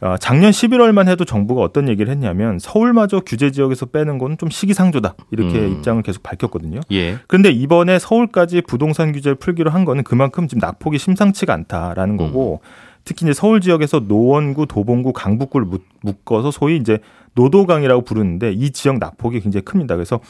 어, 0.00 0.16
작년 0.18 0.50
11월만 0.50 1.06
해도 1.08 1.24
정부가 1.24 1.62
어떤 1.62 1.88
얘기를 1.88 2.10
했냐면 2.10 2.58
서울마저 2.58 3.20
규제 3.24 3.52
지역에서 3.52 3.86
빼는 3.86 4.18
건 4.18 4.36
좀 4.36 4.50
시기상조다 4.50 5.14
이렇게 5.30 5.58
음. 5.60 5.72
입장을 5.74 6.02
계속 6.02 6.22
밝혔거든요. 6.24 6.80
예. 6.90 7.18
그런데 7.28 7.50
이번에 7.50 7.98
서울까지 8.00 8.62
부동산 8.62 9.12
규제를 9.12 9.36
풀기로 9.36 9.70
한 9.70 9.84
거는 9.84 10.02
그만큼 10.02 10.48
지금 10.48 10.58
낙폭이 10.60 10.98
심상치가 10.98 11.54
않다라는 11.54 12.16
거고 12.16 12.60
특히 13.04 13.24
이제 13.26 13.32
서울 13.32 13.60
지역에서 13.60 14.00
노원구, 14.00 14.66
도봉구, 14.66 15.12
강북구를 15.12 15.66
묶- 15.66 15.86
묶어서 16.02 16.50
소위 16.50 16.76
이제 16.76 16.98
노도강이라고 17.34 18.02
부르는데 18.02 18.52
이 18.52 18.70
지역 18.70 18.98
낙폭이 18.98 19.40
굉장히 19.40 19.64
큽니다. 19.64 19.96
그래서 19.96 20.20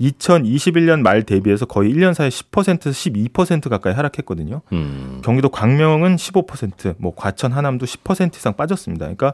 2021년 0.00 1.00
말 1.02 1.22
대비해서 1.24 1.64
거의 1.66 1.92
1년 1.92 2.14
사이에 2.14 2.28
10%에서 2.28 2.90
12% 2.90 3.68
가까이 3.68 3.92
하락했거든요. 3.94 4.62
음. 4.72 5.20
경기도 5.24 5.48
광명은 5.48 6.16
15%, 6.16 6.94
뭐 6.98 7.12
과천 7.16 7.52
하남도 7.52 7.86
10% 7.86 8.36
이상 8.36 8.54
빠졌습니다. 8.54 9.06
그러니까 9.06 9.32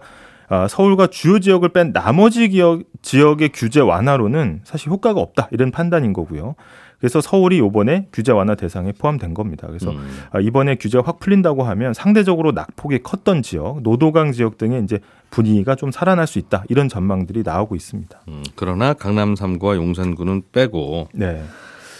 아, 0.50 0.66
서울과 0.66 1.08
주요 1.08 1.40
지역을 1.40 1.68
뺀 1.70 1.92
나머지 1.92 2.50
지역, 2.50 2.82
지역의 3.02 3.50
규제 3.52 3.80
완화로는 3.80 4.60
사실 4.64 4.88
효과가 4.90 5.20
없다 5.20 5.48
이런 5.50 5.70
판단인 5.70 6.14
거고요. 6.14 6.54
그래서 6.98 7.20
서울이 7.20 7.58
이번에 7.58 8.08
규제 8.12 8.32
완화 8.32 8.54
대상에 8.54 8.92
포함된 8.92 9.34
겁니다. 9.34 9.66
그래서 9.68 9.90
음. 9.92 10.08
아, 10.32 10.40
이번에 10.40 10.74
규제가 10.76 11.06
확 11.06 11.20
풀린다고 11.20 11.62
하면 11.62 11.94
상대적으로 11.94 12.52
낙폭이 12.52 13.00
컸던 13.02 13.42
지역, 13.42 13.82
노도강 13.82 14.32
지역 14.32 14.58
등의 14.58 14.82
이제 14.82 14.98
분위기가 15.30 15.74
좀 15.76 15.92
살아날 15.92 16.26
수 16.26 16.38
있다 16.38 16.64
이런 16.68 16.88
전망들이 16.88 17.42
나오고 17.44 17.76
있습니다. 17.76 18.20
음, 18.28 18.42
그러나 18.56 18.94
강남 18.94 19.34
3구와 19.34 19.76
용산구는 19.76 20.42
빼고 20.52 21.08
네. 21.12 21.42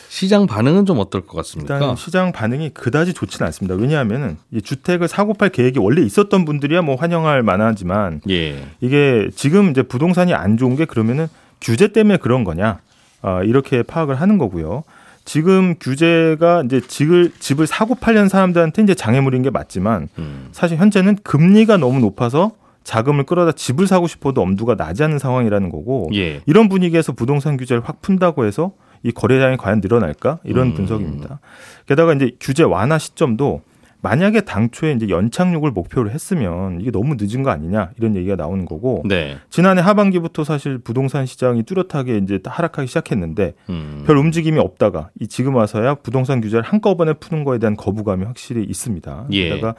시장 0.09 0.47
반응은 0.47 0.87
좀 0.87 0.99
어떨 0.99 1.21
것 1.21 1.37
같습니까? 1.37 1.75
일단 1.75 1.95
시장 1.95 2.33
반응이 2.33 2.71
그다지 2.71 3.13
좋지는 3.13 3.47
않습니다. 3.47 3.75
왜냐하면은 3.77 4.39
이 4.51 4.63
주택을 4.63 5.07
사고 5.07 5.35
팔 5.35 5.51
계획이 5.51 5.79
원래 5.79 6.01
있었던 6.03 6.45
분들이야 6.45 6.83
뭐 6.83 6.97
환영할 6.97 7.43
만하지만 7.43 8.23
예. 8.29 8.57
이게 8.81 9.29
지금 9.35 9.71
이제 9.71 9.83
부동산이 9.83 10.33
안 10.35 10.57
좋은 10.57 10.77
게 10.77 10.87
그러면은 10.87 11.29
규제 11.61 11.89
때문에 11.89 12.17
그런 12.17 12.43
거냐 12.43 12.81
아, 13.23 13.43
이렇게 13.43 13.83
파악을 13.83 14.15
하는 14.15 14.39
거고요. 14.39 14.85
지금 15.25 15.75
규제가 15.79 16.63
이제 16.65 16.81
집을 16.81 17.33
집을 17.39 17.67
사고 17.67 17.95
팔려는 17.95 18.31
사람들한테 18.31 18.83
이제 18.83 18.95
장애물인 18.95 19.43
게 19.43 19.51
맞지만 19.51 20.09
음. 20.19 20.49
사실 20.53 20.79
현재는 20.79 21.19
금리가 21.23 21.77
너무 21.77 22.01
높아서 22.01 22.53
자금을 22.83 23.25
끌어다 23.25 23.53
집을 23.53 23.87
사고 23.87 24.07
싶어도 24.07 24.41
엄두가 24.41 24.77
나지 24.77 25.05
않는 25.05 25.19
상황이라는 25.19 25.69
거고 25.69 26.09
예. 26.15 26.41
이런 26.47 26.71
분위기에서 26.71 27.13
부동산 27.13 27.59
규제를 27.59 27.83
확 27.85 28.01
푼다고 28.01 28.47
해서 28.47 28.73
이 29.03 29.13
거래량이 29.13 29.59
과연 29.59 29.81
늘어날까 29.83 30.39
이런 30.45 30.69
음. 30.69 30.75
분석입니다. 30.75 31.41
게다가 31.87 32.15
이제 32.15 32.31
규제 32.41 32.63
완화 32.63 32.97
시점도 32.97 33.61
만약에 34.01 34.43
당초에 34.43 34.93
이제 34.93 35.09
연착륙을 35.09 35.73
목표로 35.73 36.11
했으면 36.11 36.81
이게 36.81 36.91
너무 36.91 37.17
늦은 37.19 37.43
거 37.43 37.51
아니냐 37.51 37.91
이런 37.99 38.15
얘기가 38.15 38.37
나오는 38.37 38.65
거고 38.65 39.03
네. 39.05 39.39
지난해 39.51 39.83
하반기부터 39.83 40.45
사실 40.45 40.79
부동산 40.79 41.27
시장이 41.27 41.65
뚜렷하게 41.65 42.19
이제 42.19 42.39
하락하기 42.45 42.87
시작했는데 42.87 43.55
음. 43.71 44.05
별 44.07 44.17
움직임이 44.17 44.59
없다가 44.61 45.11
이 45.21 45.27
지금 45.27 45.57
와서야 45.57 45.97
부동산 45.97 46.41
규제를 46.41 46.63
한꺼번에 46.63 47.13
푸는 47.15 47.43
거에 47.45 47.59
대한 47.59 47.77
거부감이 47.77 48.25
확실히 48.25 48.63
있습니다. 48.65 49.27
예. 49.33 49.49
게다가 49.49 49.75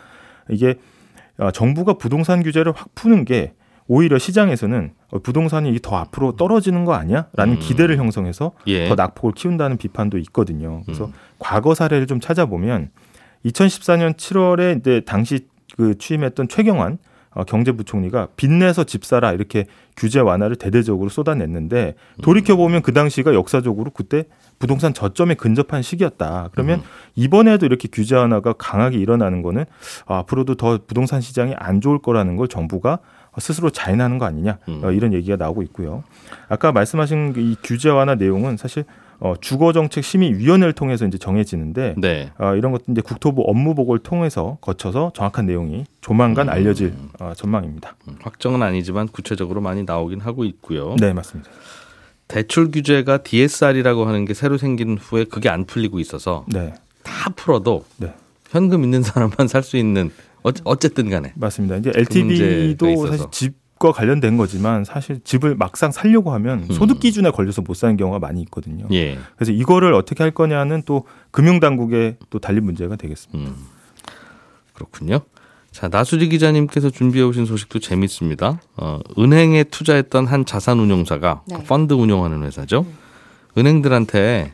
이게 0.50 0.76
아, 1.38 1.52
정부가 1.52 1.94
부동산 1.94 2.44
규제를 2.44 2.74
확 2.76 2.94
푸는 2.96 3.24
게 3.24 3.54
오히려 3.88 4.20
시장에서는 4.20 4.92
어, 5.12 5.20
부동산이 5.20 5.80
더 5.82 5.96
앞으로 5.96 6.36
떨어지는 6.36 6.84
거 6.84 6.94
아니야?라는 6.94 7.56
음. 7.56 7.60
기대를 7.60 7.98
형성해서 7.98 8.52
예. 8.68 8.90
더 8.90 8.96
낙폭을 8.96 9.32
키운다는 9.34 9.78
비판도 9.78 10.18
있거든요. 10.20 10.82
그래서 10.86 11.06
음. 11.06 11.14
과거 11.40 11.74
사례를 11.74 12.06
좀 12.06 12.20
찾아보면 12.20 12.90
2014년 13.46 14.16
7월에 14.16 14.80
이제 14.80 15.02
당시 15.06 15.48
그 15.76 15.98
취임했던 15.98 16.48
최경환 16.48 16.98
어, 17.32 17.44
경제부총리가 17.44 18.30
빚내서 18.36 18.86
집 18.86 19.06
사라 19.06 19.32
이렇게 19.34 19.66
규제 19.96 20.20
완화를 20.20 20.56
대대적으로 20.56 21.10
쏟아냈는데 21.10 21.94
돌이켜 22.24 22.56
보면 22.56 22.82
그 22.82 22.92
당시가 22.92 23.34
역사적으로 23.34 23.92
그때 23.92 24.26
부동산 24.58 24.94
저점에 24.94 25.36
근접한 25.36 25.82
시기였다. 25.82 26.50
그러면 26.52 26.80
음. 26.80 26.84
이번에도 27.16 27.66
이렇게 27.66 27.88
규제 27.90 28.16
완화가 28.16 28.54
강하게 28.54 28.98
일어나는 28.98 29.42
거는 29.42 29.66
아, 30.08 30.18
앞으로도 30.20 30.56
더 30.56 30.80
부동산 30.86 31.22
시장이 31.22 31.54
안 31.58 31.82
좋을 31.82 32.00
거라는 32.00 32.36
걸 32.36 32.48
정부가 32.48 33.00
스스로 33.38 33.70
자인하는 33.70 34.18
거 34.18 34.26
아니냐 34.26 34.58
음. 34.68 34.82
어, 34.84 34.92
이런 34.92 35.14
얘기가 35.14 35.38
나오고 35.38 35.62
있고요. 35.64 36.04
아까 36.50 36.72
말씀하신 36.72 37.36
이 37.38 37.56
규제 37.64 37.90
완화 37.90 38.16
내용은 38.16 38.58
사실 38.58 38.86
어, 39.22 39.34
주거정책 39.40 40.04
심의위원회를 40.04 40.74
통해서 40.74 41.06
이제 41.06 41.18
정해지는데 41.18 41.96
네. 41.98 42.32
어, 42.40 42.56
이런 42.56 42.72
것도 42.72 42.86
이제 42.92 43.02
국토부 43.02 43.44
업무보고를 43.48 44.02
통해서 44.02 44.58
거쳐서 44.62 45.12
정확한 45.14 45.46
내용이 45.46 45.84
조만간 46.02 46.48
음. 46.48 46.54
알려질 46.54 46.94
어, 47.20 47.34
전망입니다. 47.36 47.96
음, 48.08 48.16
확정은 48.22 48.62
아니지만 48.64 49.08
구체적으로 49.10 49.60
많이 49.62 49.84
나오긴 49.84 50.22
하고 50.22 50.46
있고요. 50.46 50.96
네, 51.00 51.12
맞습니다. 51.14 51.50
대출 52.28 52.72
규제가 52.72 53.24
DSR이라고 53.24 54.06
하는 54.06 54.24
게 54.26 54.34
새로 54.34 54.58
생긴 54.58 54.98
후에 54.98 55.26
그게 55.26 55.50
안 55.50 55.66
풀리고 55.66 56.00
있어서 56.00 56.46
네, 56.48 56.74
다 57.04 57.30
풀어도 57.36 57.86
네. 57.98 58.14
현금 58.52 58.84
있는 58.84 59.02
사람만 59.04 59.48
살 59.48 59.64
수 59.64 59.78
있는 59.78 60.12
어, 60.44 60.52
어쨌든 60.64 61.10
간에 61.10 61.34
맞습니다. 61.36 61.76
이제 61.78 61.92
LTV도 61.94 62.90
있어서. 62.90 63.08
사실 63.12 63.26
집 63.32 63.54
과 63.80 63.94
관련된 63.94 64.36
거지만 64.36 64.84
사실 64.84 65.22
집을 65.24 65.56
막상 65.56 65.94
살려고 65.94 66.34
하면 66.34 66.66
음. 66.70 66.74
소득 66.74 67.00
기준에 67.00 67.32
걸려서 67.32 67.62
못 67.62 67.76
사는 67.76 67.96
경우가 67.96 68.20
많이 68.20 68.42
있거든요. 68.42 68.86
예. 68.92 69.18
그래서 69.38 69.54
이거를 69.54 69.94
어떻게 69.94 70.22
할 70.22 70.32
거냐는 70.32 70.84
또 70.86 71.06
금융 71.32 71.62
당국에 71.62 72.18
또 72.30 72.40
달린 72.40 72.66
문제가 72.66 72.98
되겠습니다. 72.98 73.52
음. 73.52 73.56
그렇군요. 74.74 75.22
자, 75.72 75.88
나수지 75.88 76.28
기자님께서 76.28 76.90
준비해 76.90 77.24
오신 77.24 77.46
소식도 77.46 77.80
재밌습니다. 77.80 78.60
어, 78.76 79.00
은행에 79.18 79.64
투자했던 79.64 80.28
한 80.28 80.46
자산 80.46 80.80
운용사가 80.80 81.44
네. 81.48 81.56
그 81.56 81.64
펀드 81.64 81.94
운용하는 81.94 82.44
회사죠. 82.44 82.86
은행들한테 83.58 84.52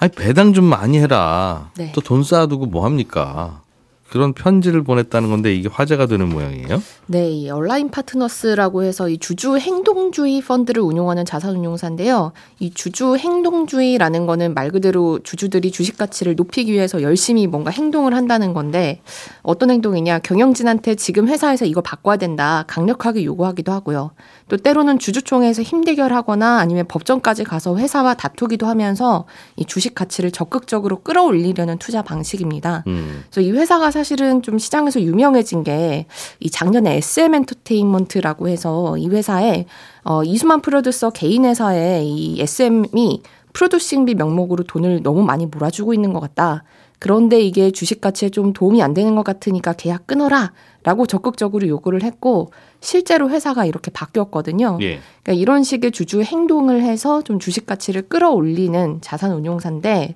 아니 0.00 0.10
배당 0.10 0.54
좀 0.54 0.64
많이 0.64 0.98
해라. 0.98 1.70
네. 1.76 1.92
또돈 1.92 2.24
쌓아두고 2.24 2.66
뭐 2.66 2.84
합니까? 2.84 3.62
그런 4.10 4.32
편지를 4.32 4.82
보냈다는 4.82 5.30
건데 5.30 5.54
이게 5.54 5.68
화제가 5.70 6.06
되는 6.06 6.28
모양이에요. 6.28 6.82
네, 7.06 7.30
이 7.30 7.50
온라인 7.50 7.90
파트너스라고 7.90 8.82
해서 8.82 9.08
이 9.08 9.18
주주 9.18 9.56
행동주의 9.56 10.40
펀드를 10.42 10.82
운용하는 10.82 11.24
자산운용사인데요. 11.24 12.32
이 12.58 12.70
주주 12.70 13.16
행동주의라는 13.16 14.26
거는 14.26 14.54
말 14.54 14.70
그대로 14.70 15.20
주주들이 15.20 15.70
주식 15.70 15.96
가치를 15.96 16.34
높이기 16.34 16.72
위해서 16.72 17.02
열심히 17.02 17.46
뭔가 17.46 17.70
행동을 17.70 18.14
한다는 18.14 18.52
건데 18.52 19.00
어떤 19.42 19.70
행동이냐? 19.70 20.20
경영진한테 20.20 20.96
지금 20.96 21.28
회사에서 21.28 21.64
이거 21.64 21.80
바꿔야 21.80 22.16
된다. 22.16 22.64
강력하게 22.66 23.24
요구하기도 23.24 23.70
하고요. 23.70 24.10
또 24.48 24.56
때로는 24.56 24.98
주주총회에서 24.98 25.62
힘대결하거나 25.62 26.58
아니면 26.58 26.86
법정까지 26.88 27.44
가서 27.44 27.76
회사와 27.78 28.14
다투기도 28.14 28.66
하면서 28.66 29.26
이 29.54 29.64
주식 29.64 29.94
가치를 29.94 30.32
적극적으로 30.32 31.02
끌어올리려는 31.02 31.78
투자 31.78 32.02
방식입니다. 32.02 32.82
음. 32.88 33.22
그래서 33.30 33.48
이 33.48 33.52
회사가 33.52 33.92
사실은 34.00 34.40
좀 34.42 34.58
시장에서 34.58 35.00
유명해진 35.02 35.64
게 35.64 36.06
이 36.40 36.48
작년에 36.50 36.96
SM 36.96 37.34
엔터테인먼트라고 37.34 38.48
해서 38.48 38.96
이 38.96 39.08
회사에 39.08 39.66
어 40.04 40.24
이수만 40.24 40.62
프로듀서 40.62 41.10
개인 41.10 41.44
회사에 41.44 42.02
이 42.02 42.40
SM이 42.40 43.22
프로듀싱비 43.52 44.14
명목으로 44.14 44.64
돈을 44.64 45.02
너무 45.02 45.22
많이 45.22 45.46
몰아주고 45.46 45.92
있는 45.92 46.12
것 46.14 46.20
같다. 46.20 46.64
그런데 46.98 47.40
이게 47.40 47.70
주식 47.70 48.00
가치에 48.00 48.30
좀 48.30 48.52
도움이 48.52 48.82
안 48.82 48.94
되는 48.94 49.14
것 49.14 49.22
같으니까 49.22 49.72
계약 49.74 50.06
끊어라. 50.06 50.52
라고 50.82 51.04
적극적으로 51.04 51.68
요구를 51.68 52.02
했고 52.02 52.52
실제로 52.80 53.28
회사가 53.28 53.66
이렇게 53.66 53.90
바뀌었거든요. 53.90 54.78
예. 54.80 55.00
그러니까 55.22 55.42
이런 55.42 55.62
식의 55.62 55.90
주주 55.92 56.22
행동을 56.22 56.82
해서 56.82 57.20
좀 57.20 57.38
주식 57.38 57.66
가치를 57.66 58.08
끌어올리는 58.08 58.98
자산 59.02 59.32
운용사인데 59.32 60.14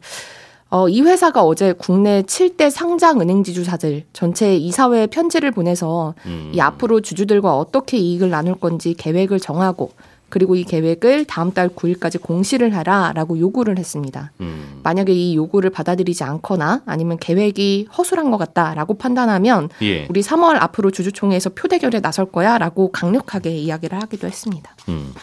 어, 0.70 0.88
이 0.88 1.02
회사가 1.02 1.44
어제 1.44 1.72
국내 1.72 2.22
7대 2.22 2.70
상장 2.70 3.20
은행 3.20 3.44
지주사들 3.44 4.04
전체 4.12 4.56
이사회에 4.56 5.06
편지를 5.06 5.52
보내서 5.52 6.14
음. 6.26 6.50
이 6.52 6.60
앞으로 6.60 7.00
주주들과 7.00 7.56
어떻게 7.56 7.96
이익을 7.96 8.30
나눌 8.30 8.54
건지 8.56 8.94
계획을 8.94 9.38
정하고 9.38 9.92
그리고 10.34 10.56
이 10.56 10.64
계획을 10.64 11.26
다음 11.26 11.52
달 11.52 11.68
9일까지 11.68 12.20
공시를 12.20 12.74
하라라고 12.76 13.38
요구를 13.38 13.78
했습니다. 13.78 14.32
음. 14.40 14.80
만약에 14.82 15.12
이 15.12 15.36
요구를 15.36 15.70
받아들이지 15.70 16.24
않거나 16.24 16.82
아니면 16.86 17.18
계획이 17.20 17.86
허술한 17.96 18.32
것 18.32 18.38
같다라고 18.38 18.94
판단하면 18.94 19.68
예. 19.82 20.06
우리 20.10 20.22
3월 20.22 20.60
앞으로 20.60 20.90
주주총회에서 20.90 21.50
표대결에 21.50 22.00
나설 22.00 22.26
거야라고 22.26 22.90
강력하게 22.90 23.56
이야기를 23.56 24.02
하기도 24.02 24.26
했습니다. 24.26 24.74
음. 24.88 25.14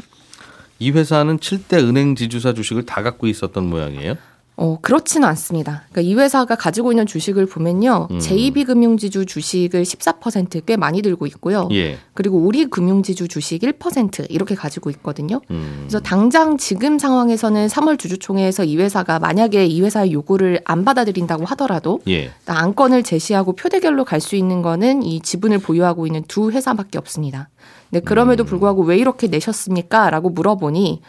이 0.80 0.92
회사는 0.92 1.40
7대 1.40 1.84
은행 1.84 2.16
지주사 2.16 2.54
주식을 2.54 2.86
다 2.86 3.04
갖고 3.04 3.28
있었던 3.28 3.70
모양이에요. 3.70 4.16
어, 4.58 4.77
그렇지는 4.81 5.27
않습니다. 5.29 5.84
그러니까 5.91 6.01
이 6.01 6.13
회사가 6.13 6.55
가지고 6.55 6.91
있는 6.91 7.08
주식을 7.08 7.48
보면요. 7.48 8.08
음. 8.12 8.20
JB금융지주 8.20 9.25
주식을 9.25 9.84
14%꽤 9.84 10.77
많이 10.77 11.01
들고 11.01 11.25
있고요. 11.27 11.67
예. 11.72 11.98
그리고 12.13 12.38
우리금융지주 12.38 13.27
주식 13.27 13.62
1% 13.63 14.27
이렇게 14.29 14.53
가지고 14.53 14.89
있거든요. 14.91 15.41
음. 15.50 15.77
그래서 15.81 16.00
당장 16.00 16.58
지금 16.58 17.00
상황에서는 17.00 17.67
3월 17.67 17.98
주주총회에서 17.98 18.63
이 18.65 18.77
회사가 18.77 19.17
만약에 19.20 19.65
이 19.65 19.81
회사의 19.81 20.12
요구를 20.13 20.62
안 20.65 20.86
받아들인다고 20.86 21.46
하더라도 21.46 22.00
예. 22.08 22.29
안건을 22.46 23.03
제시하고 23.03 23.53
표대결로 23.53 24.05
갈 24.05 24.22
수 24.22 24.36
있는 24.36 24.62
거는 24.62 25.01
이 25.01 25.20
지분을 25.22 25.58
보유하고 25.58 26.05
있는 26.05 26.24
두 26.27 26.51
회사밖에 26.51 27.00
없습니다. 27.00 27.50
근데 27.89 28.03
그럼에도 28.05 28.43
불구하고 28.43 28.84
왜 28.84 28.98
이렇게 28.98 29.25
내셨습니까? 29.27 30.12
라고 30.12 30.29
물어보니 30.29 31.01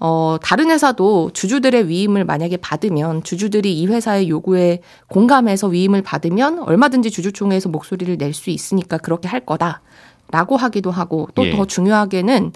어, 0.00 0.36
다른 0.42 0.70
회사도 0.70 1.30
주주들의 1.32 1.88
위임을 1.88 2.24
만약에 2.24 2.56
받으면 2.58 3.24
주주들이 3.24 3.80
이 3.80 3.86
회사의 3.86 4.28
요구에 4.28 4.80
공감해서 5.08 5.66
위임을 5.68 6.02
받으면 6.02 6.60
얼마든지 6.60 7.10
주주총회에서 7.10 7.68
목소리를 7.68 8.16
낼 8.16 8.32
수 8.34 8.50
있으니까 8.50 8.98
그렇게 8.98 9.26
할 9.28 9.40
거다. 9.40 9.80
라고 10.30 10.56
하기도 10.56 10.90
하고 10.90 11.26
또더 11.34 11.58
예. 11.62 11.64
중요하게는 11.66 12.52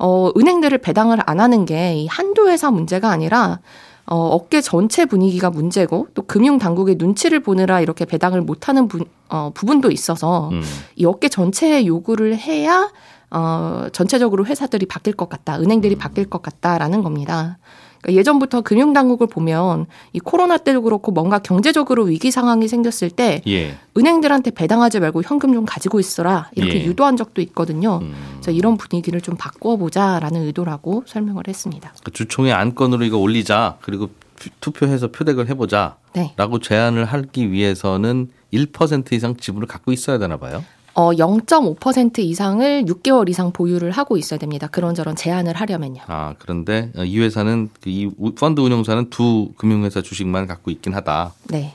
어, 0.00 0.30
은행들을 0.36 0.78
배당을 0.78 1.18
안 1.24 1.38
하는 1.40 1.64
게 1.64 1.94
이 1.94 2.06
한두 2.08 2.48
회사 2.48 2.70
문제가 2.72 3.10
아니라 3.10 3.60
어, 4.06 4.16
업계 4.16 4.60
전체 4.60 5.06
분위기가 5.06 5.50
문제고 5.50 6.08
또 6.14 6.22
금융 6.22 6.58
당국의 6.58 6.96
눈치를 6.96 7.40
보느라 7.40 7.80
이렇게 7.80 8.04
배당을 8.04 8.42
못하는 8.42 8.88
부, 8.88 9.04
어, 9.28 9.50
부분도 9.54 9.90
있어서 9.90 10.50
음. 10.50 10.62
이 10.96 11.04
업계 11.04 11.28
전체에 11.28 11.86
요구를 11.86 12.36
해야 12.36 12.90
어, 13.30 13.86
전체적으로 13.92 14.44
회사들이 14.44 14.86
바뀔 14.86 15.14
것 15.14 15.28
같다, 15.28 15.58
은행들이 15.58 15.96
바뀔 15.96 16.28
것 16.28 16.42
같다라는 16.42 17.02
겁니다. 17.02 17.58
그러니까 18.02 18.18
예전부터 18.18 18.60
금융 18.60 18.92
당국을 18.92 19.28
보면 19.28 19.86
이 20.12 20.18
코로나 20.18 20.58
때도 20.58 20.82
그렇고 20.82 21.12
뭔가 21.12 21.38
경제적으로 21.38 22.04
위기 22.04 22.30
상황이 22.30 22.68
생겼을 22.68 23.10
때 23.10 23.40
예. 23.46 23.76
은행들한테 23.96 24.50
배당하지 24.50 25.00
말고 25.00 25.22
현금 25.22 25.54
좀 25.54 25.64
가지고 25.64 26.00
있어라 26.00 26.50
이렇게 26.54 26.80
예. 26.80 26.84
유도한 26.84 27.16
적도 27.16 27.40
있거든요. 27.42 28.00
음. 28.02 28.12
그래서 28.34 28.50
이런 28.50 28.76
분위기를 28.76 29.20
좀 29.20 29.36
바꿔보자라는 29.36 30.42
의도라고 30.46 31.04
설명을 31.06 31.44
했습니다. 31.48 31.94
그 32.04 32.10
주총회 32.10 32.52
안건으로 32.52 33.04
이거 33.04 33.16
올리자. 33.18 33.78
그리고 33.80 34.08
표- 34.08 34.50
투표해서 34.60 35.08
표백을 35.12 35.48
해보자. 35.48 35.96
네. 36.14 36.34
라고 36.36 36.58
제안을 36.58 37.04
하기 37.04 37.52
위해서는 37.52 38.28
1% 38.52 39.12
이상 39.12 39.36
지분을 39.36 39.66
갖고 39.68 39.92
있어야 39.92 40.18
되나 40.18 40.36
봐요. 40.36 40.64
어, 40.94 41.10
0.5% 41.12 42.18
이상을 42.18 42.84
6개월 42.84 43.28
이상 43.28 43.50
보유를 43.52 43.90
하고 43.92 44.16
있어야 44.16 44.38
됩니다. 44.38 44.66
그런저런 44.66 45.16
제한을 45.16 45.54
하려면요. 45.54 46.02
아, 46.06 46.34
그런데 46.38 46.90
이 46.98 47.18
회사는 47.18 47.70
그이 47.80 48.10
우- 48.18 48.32
펀드 48.34 48.60
운용사는 48.60 49.08
두 49.10 49.52
금융회사 49.56 50.02
주식만 50.02 50.46
갖고 50.46 50.70
있긴 50.70 50.92
하다. 50.94 51.32
네. 51.48 51.74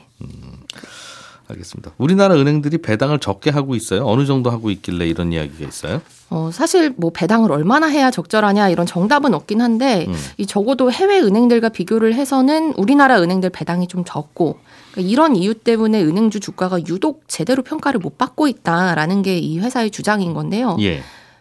알겠습니다. 1.48 1.92
우리나라 1.98 2.34
은행들이 2.34 2.78
배당을 2.78 3.18
적게 3.18 3.50
하고 3.50 3.74
있어요. 3.74 4.04
어느 4.06 4.26
정도 4.26 4.50
하고 4.50 4.70
있길래 4.70 5.06
이런 5.06 5.32
이야기가 5.32 5.66
있어요? 5.66 6.02
어, 6.30 6.50
사실 6.52 6.92
뭐 6.96 7.10
배당을 7.10 7.50
얼마나 7.50 7.86
해야 7.86 8.10
적절하냐 8.10 8.68
이런 8.68 8.84
정답은 8.86 9.32
없긴 9.32 9.62
한데 9.62 10.04
음. 10.08 10.14
이 10.36 10.44
적어도 10.44 10.92
해외 10.92 11.20
은행들과 11.20 11.70
비교를 11.70 12.14
해서는 12.14 12.74
우리나라 12.76 13.20
은행들 13.22 13.48
배당이 13.50 13.88
좀 13.88 14.04
적고 14.04 14.58
그러니까 14.92 15.10
이런 15.10 15.36
이유 15.36 15.54
때문에 15.54 16.02
은행주 16.02 16.40
주가가 16.40 16.80
유독 16.86 17.22
제대로 17.28 17.62
평가를 17.62 17.98
못 18.00 18.18
받고 18.18 18.46
있다라는 18.48 19.22
게 19.22 19.38
이 19.38 19.58
회사의 19.58 19.90
주장인 19.90 20.34
건데요. 20.34 20.76
예. 20.80 21.00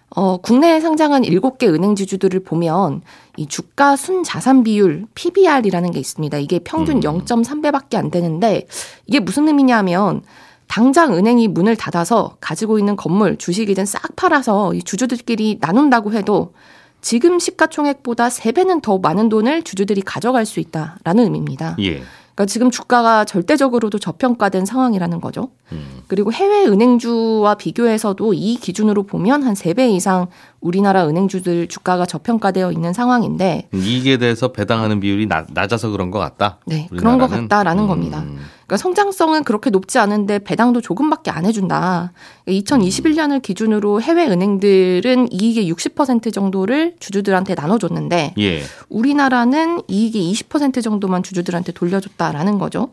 어, 0.09 0.37
국내에 0.37 0.79
상장한 0.79 1.23
7개 1.23 1.67
은행지주들을 1.67 2.43
보면 2.43 3.01
이 3.35 3.45
주가 3.47 3.95
순 3.95 4.23
자산 4.23 4.63
비율 4.63 5.05
PBR이라는 5.15 5.91
게 5.91 5.99
있습니다. 5.99 6.37
이게 6.37 6.59
평균 6.59 6.97
음. 6.97 7.01
0.3배밖에 7.01 7.95
안 7.95 8.09
되는데 8.09 8.65
이게 9.05 9.19
무슨 9.19 9.47
의미냐면 9.47 10.21
당장 10.67 11.15
은행이 11.15 11.47
문을 11.49 11.75
닫아서 11.75 12.37
가지고 12.41 12.79
있는 12.79 12.95
건물 12.95 13.37
주식이든 13.37 13.85
싹 13.85 14.15
팔아서 14.15 14.73
이 14.73 14.83
주주들끼리 14.83 15.59
나눈다고 15.61 16.13
해도 16.13 16.53
지금 17.01 17.39
시가총액보다 17.39 18.27
3배는 18.27 18.81
더 18.81 18.97
많은 18.97 19.29
돈을 19.29 19.63
주주들이 19.63 20.01
가져갈 20.01 20.45
수 20.45 20.59
있다라는 20.59 21.25
의미입니다. 21.25 21.75
예. 21.79 22.01
그러니까 22.37 22.45
지금 22.45 22.69
주가가 22.69 23.25
절대적으로도 23.25 23.97
저평가된 23.97 24.67
상황이라는 24.67 25.21
거죠. 25.21 25.49
음. 25.71 26.03
그리고 26.07 26.31
해외 26.31 26.67
은행주와 26.67 27.55
비교해서도 27.55 28.35
이 28.35 28.57
기준으로 28.57 29.03
보면 29.03 29.41
한 29.41 29.55
3배 29.55 29.89
이상 29.89 30.27
우리나라 30.61 31.07
은행주들 31.07 31.67
주가가 31.67 32.05
저평가되어 32.05 32.71
있는 32.71 32.93
상황인데 32.93 33.69
이익에 33.73 34.17
대해서 34.17 34.51
배당하는 34.51 34.99
비율이 34.99 35.25
낮, 35.25 35.47
낮아서 35.51 35.89
그런 35.89 36.11
것 36.11 36.19
같다. 36.19 36.59
네, 36.67 36.87
그런 36.91 37.17
것 37.17 37.25
우리나라는? 37.25 37.47
같다라는 37.47 37.83
음. 37.83 37.87
겁니다. 37.87 38.23
그러니까 38.67 38.77
성장성은 38.83 39.45
그렇게 39.45 39.69
높지 39.69 39.97
않은데 39.97 40.39
배당도 40.39 40.81
조금밖에 40.81 41.31
안 41.31 41.45
해준다. 41.45 42.11
2021년을 42.47 43.41
기준으로 43.41 44.01
해외 44.01 44.27
은행들은 44.27 45.31
이익의 45.31 45.71
60% 45.71 46.33
정도를 46.33 46.95
주주들한테 46.99 47.55
나눠줬는데 47.55 48.33
예. 48.37 48.61
우리나라는 48.89 49.81
이익이 49.87 50.33
20% 50.33 50.83
정도만 50.83 51.23
주주들한테 51.23 51.71
돌려줬다라는 51.71 52.57
거죠. 52.59 52.89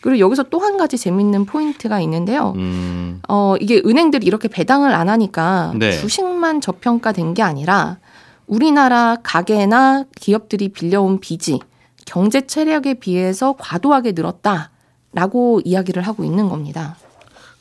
그리고 0.00 0.20
여기서 0.20 0.44
또 0.44 0.58
한 0.58 0.76
가지 0.76 0.96
재밌는 0.96 1.46
포인트가 1.46 2.00
있는데요. 2.00 2.52
음. 2.56 3.20
어, 3.28 3.56
이게 3.60 3.82
은행들이 3.84 4.24
이렇게 4.26 4.46
배당을 4.46 4.94
안 4.94 5.08
하니까 5.08 5.72
네. 5.76 5.92
주식만 5.92 6.60
저평가된 6.60 7.34
게 7.34 7.42
아니라 7.42 7.98
우리나라 8.46 9.16
가게나 9.22 10.04
기업들이 10.16 10.68
빌려온 10.68 11.18
빚이 11.18 11.58
경제 12.06 12.46
체력에 12.46 12.94
비해서 12.94 13.54
과도하게 13.58 14.12
늘었다 14.12 14.70
라고 15.12 15.60
이야기를 15.64 16.02
하고 16.02 16.24
있는 16.24 16.48
겁니다. 16.48 16.96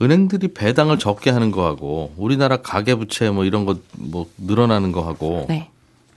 은행들이 0.01 0.49
배당을 0.49 0.99
적게 0.99 1.29
하는 1.31 1.49
거하고 1.51 2.11
우리나라 2.17 2.57
가계부채 2.57 3.31
뭐 3.31 3.45
이런 3.45 3.65
거 3.65 3.77
뭐 3.97 4.27
늘어나는 4.37 4.91
거하고 4.91 5.45
네. 5.49 5.69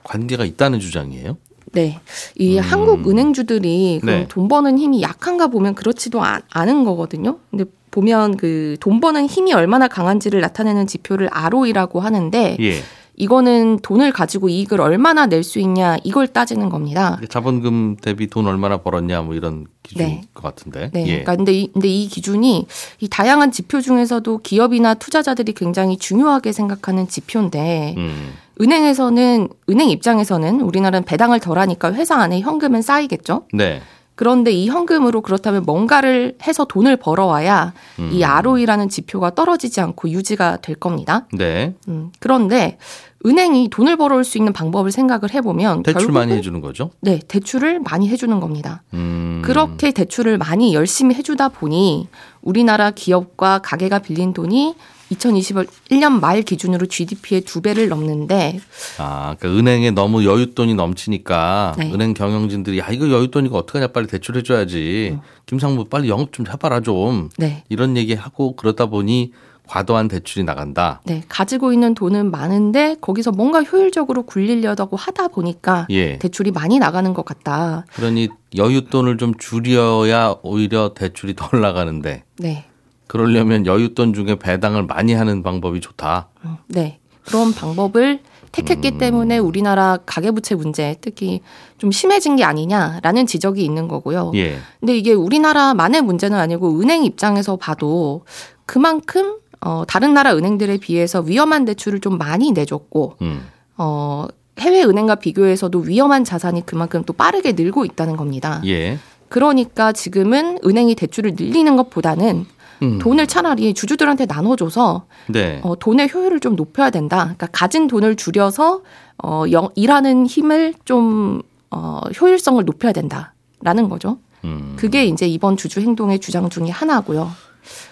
관계가 0.05 0.45
있다는 0.45 0.81
주장이에요? 0.81 1.37
네. 1.73 2.01
이 2.37 2.59
음. 2.59 2.63
한국 2.63 3.09
은행주들이 3.09 4.01
네. 4.03 4.27
돈 4.29 4.49
버는 4.49 4.79
힘이 4.79 5.03
약한가 5.03 5.47
보면 5.47 5.75
그렇지도 5.77 6.23
않, 6.23 6.43
않은 6.51 6.85
거거든요. 6.85 7.39
근데 7.51 7.65
보면 7.91 8.37
그 8.37 8.77
돈 8.81 9.01
버는 9.01 9.27
힘이 9.27 9.53
얼마나 9.53 9.89
강한지를 9.89 10.41
나타내는 10.41 10.87
지표를 10.87 11.29
ROE라고 11.33 12.01
하는데 12.01 12.57
예. 12.61 12.81
이거는 13.21 13.79
돈을 13.81 14.13
가지고 14.13 14.49
이익을 14.49 14.81
얼마나 14.81 15.27
낼 15.27 15.41
수 15.45 15.59
있냐 15.59 15.97
이걸 16.05 16.29
따지는 16.29 16.69
겁니다. 16.69 17.19
자본금 17.29 17.97
대비 17.97 18.29
돈 18.29 18.47
얼마나 18.47 18.77
벌었냐 18.77 19.23
뭐 19.23 19.35
이런 19.35 19.67
기준일 19.83 20.09
네. 20.09 20.21
것 20.35 20.43
같은데. 20.43 20.91
네. 20.93 21.01
예. 21.03 21.07
그러니까 21.07 21.37
근데 21.37 21.53
이, 21.53 21.73
근데 21.73 21.89
이 21.89 22.07
기준이 22.09 22.67
이 23.01 23.09
다양한 23.09 23.51
지표 23.53 23.81
중에서도 23.81 24.39
기업이나 24.39 24.95
투자자들이 24.95 25.53
굉장히 25.55 25.97
중요하게 25.97 26.53
생각하는 26.53 27.09
지표인데 27.09 27.95
음. 27.97 28.33
은행에서는 28.61 29.49
은행 29.71 29.91
입장에서는 29.91 30.61
우리나라는 30.61 31.05
배당을 31.05 31.41
덜하니까 31.41 31.93
회사 31.95 32.17
안에 32.17 32.41
현금은 32.41 32.83
쌓이겠죠. 32.83 33.47
네. 33.55 33.81
그런데 34.21 34.51
이 34.51 34.69
현금으로 34.69 35.23
그렇다면 35.23 35.63
뭔가를 35.63 36.37
해서 36.43 36.67
돈을 36.67 36.99
벌어와야 36.99 37.73
음. 38.01 38.11
이 38.13 38.23
ROE라는 38.23 38.91
지표가 38.91 39.35
떨어지지 39.35 39.81
않고 39.81 40.11
유지가 40.11 40.59
될 40.59 40.77
겁니다. 40.77 41.27
네. 41.33 41.75
음, 41.89 42.13
그런데 42.21 42.77
은행이 43.25 43.71
돈을 43.71 43.97
벌어올 43.97 44.25
수 44.25 44.37
있는 44.37 44.53
방법을 44.53 44.93
생각을 44.93 45.33
해보면 45.33 45.85
대출 45.85 46.01
결국은 46.01 46.21
많이 46.21 46.33
해주는 46.35 46.61
거죠? 46.61 46.91
네 47.01 47.19
대출을 47.29 47.81
많이 47.81 48.11
해주는 48.11 48.41
겁니다. 48.41 48.83
음. 48.93 49.41
그렇게 49.43 49.91
대출을 49.91 50.37
많이 50.37 50.75
열심히 50.75 51.15
해주다 51.15 51.49
보니 51.49 52.09
우리나라 52.43 52.91
기업과 52.91 53.61
가게가 53.61 54.01
빌린 54.01 54.35
돈이 54.35 54.75
2021년 55.13 56.21
말 56.21 56.43
기준으로 56.43 56.87
GDP의 56.87 57.43
두 57.43 57.61
배를 57.61 57.89
넘는데 57.89 58.61
아, 58.99 59.35
그러니까 59.39 59.59
은행에 59.61 59.91
너무 59.91 60.21
여윳돈이 60.21 60.75
넘치니까 60.75 61.75
네. 61.79 61.93
은행 61.93 62.15
경영진들이 62.15 62.79
야 62.79 62.89
이거 62.91 63.07
여윳돈이고 63.07 63.53
어떡하냐 63.55 63.89
빨리 63.89 64.07
대출해 64.07 64.43
줘야지. 64.43 65.11
음. 65.15 65.21
김상무 65.47 65.87
빨리 65.87 66.09
영업 66.09 66.33
좀 66.33 66.47
해봐라 66.47 66.81
좀. 66.81 67.29
네. 67.37 67.65
이런 67.69 67.97
얘기하고 67.97 68.55
그러다 68.57 68.87
보니 68.87 69.33
과도한 69.71 70.09
대출이 70.09 70.45
나간다. 70.45 71.01
네, 71.05 71.23
가지고 71.29 71.73
있는 71.73 71.95
돈은 71.95 72.33
많은데 72.33 72.97
거기서 73.01 73.31
뭔가 73.31 73.63
효율적으로 73.63 74.25
굴리려고 74.25 74.97
하다 74.97 75.29
보니까 75.29 75.87
예. 75.91 76.19
대출이 76.19 76.51
많이 76.51 76.81
나가는 76.81 77.15
것 77.15 77.25
같다. 77.25 77.85
그러니 77.95 78.29
여윳돈을 78.57 79.17
좀 79.19 79.35
줄여야 79.39 80.37
오히려 80.43 80.93
대출이 80.95 81.35
덜 81.37 81.61
나가는데 81.61 82.25
네. 82.39 82.65
그러려면 83.11 83.65
여윳돈 83.65 84.15
중에 84.15 84.37
배당을 84.37 84.85
많이 84.85 85.15
하는 85.15 85.43
방법이 85.43 85.81
좋다. 85.81 86.29
네. 86.69 87.01
그런 87.27 87.53
방법을 87.53 88.21
택했기 88.53 88.99
때문에 88.99 89.39
우리나라 89.39 89.99
가계부채 90.07 90.55
문제 90.55 90.95
특히 91.01 91.41
좀 91.77 91.91
심해진 91.91 92.37
게 92.37 92.45
아니냐라는 92.45 93.27
지적이 93.27 93.65
있는 93.65 93.89
거고요. 93.89 94.31
예. 94.37 94.59
근데 94.79 94.97
이게 94.97 95.13
우리나라만의 95.13 96.03
문제는 96.03 96.39
아니고 96.39 96.81
은행 96.81 97.05
입장에서 97.05 97.57
봐도 97.57 98.25
그만큼 98.65 99.39
어, 99.61 99.83
다른 99.89 100.15
나라 100.15 100.33
은행들에 100.37 100.77
비해서 100.77 101.21
위험한 101.21 101.65
대출을 101.65 101.99
좀 101.99 102.17
많이 102.17 102.53
내줬고 102.53 103.17
음. 103.23 103.41
어, 103.77 104.29
해외 104.61 104.85
은행과 104.85 105.17
비교해서도 105.17 105.81
위험한 105.81 106.23
자산이 106.23 106.65
그만큼 106.65 107.03
또 107.05 107.13
빠르게 107.13 107.55
늘고 107.55 107.85
있다는 107.87 108.17
겁니다. 108.17 108.63
예. 108.67 108.99
그러니까 109.29 109.91
지금은 109.91 110.61
은행이 110.65 110.95
대출을 110.95 111.35
늘리는 111.37 111.75
것보다는 111.75 112.47
음. 112.83 112.99
돈을 112.99 113.27
차라리 113.27 113.75
주주들한테 113.75 114.27
나눠줘서 114.27 115.07
네. 115.29 115.61
어, 115.63 115.77
돈의 115.79 116.11
효율을 116.13 116.41
좀 116.41 116.57
높여야 116.57 116.91
된다. 116.91 117.19
그러니까 117.25 117.49
가진 117.53 117.87
돈을 117.87 118.17
줄여서 118.17 118.83
어, 119.23 119.45
영, 119.53 119.69
일하는 119.75 120.27
힘을 120.27 120.75
좀 120.85 121.43
어, 121.71 122.01
효율성을 122.21 122.65
높여야 122.65 122.93
된다라는 122.93 123.89
거죠. 123.89 124.19
음. 124.45 124.75
그게 124.77 125.05
이제 125.05 125.27
이번 125.27 125.57
주주 125.57 125.81
행동의 125.81 126.19
주장 126.21 126.49
중에 126.49 126.69
하나고요. 126.71 127.31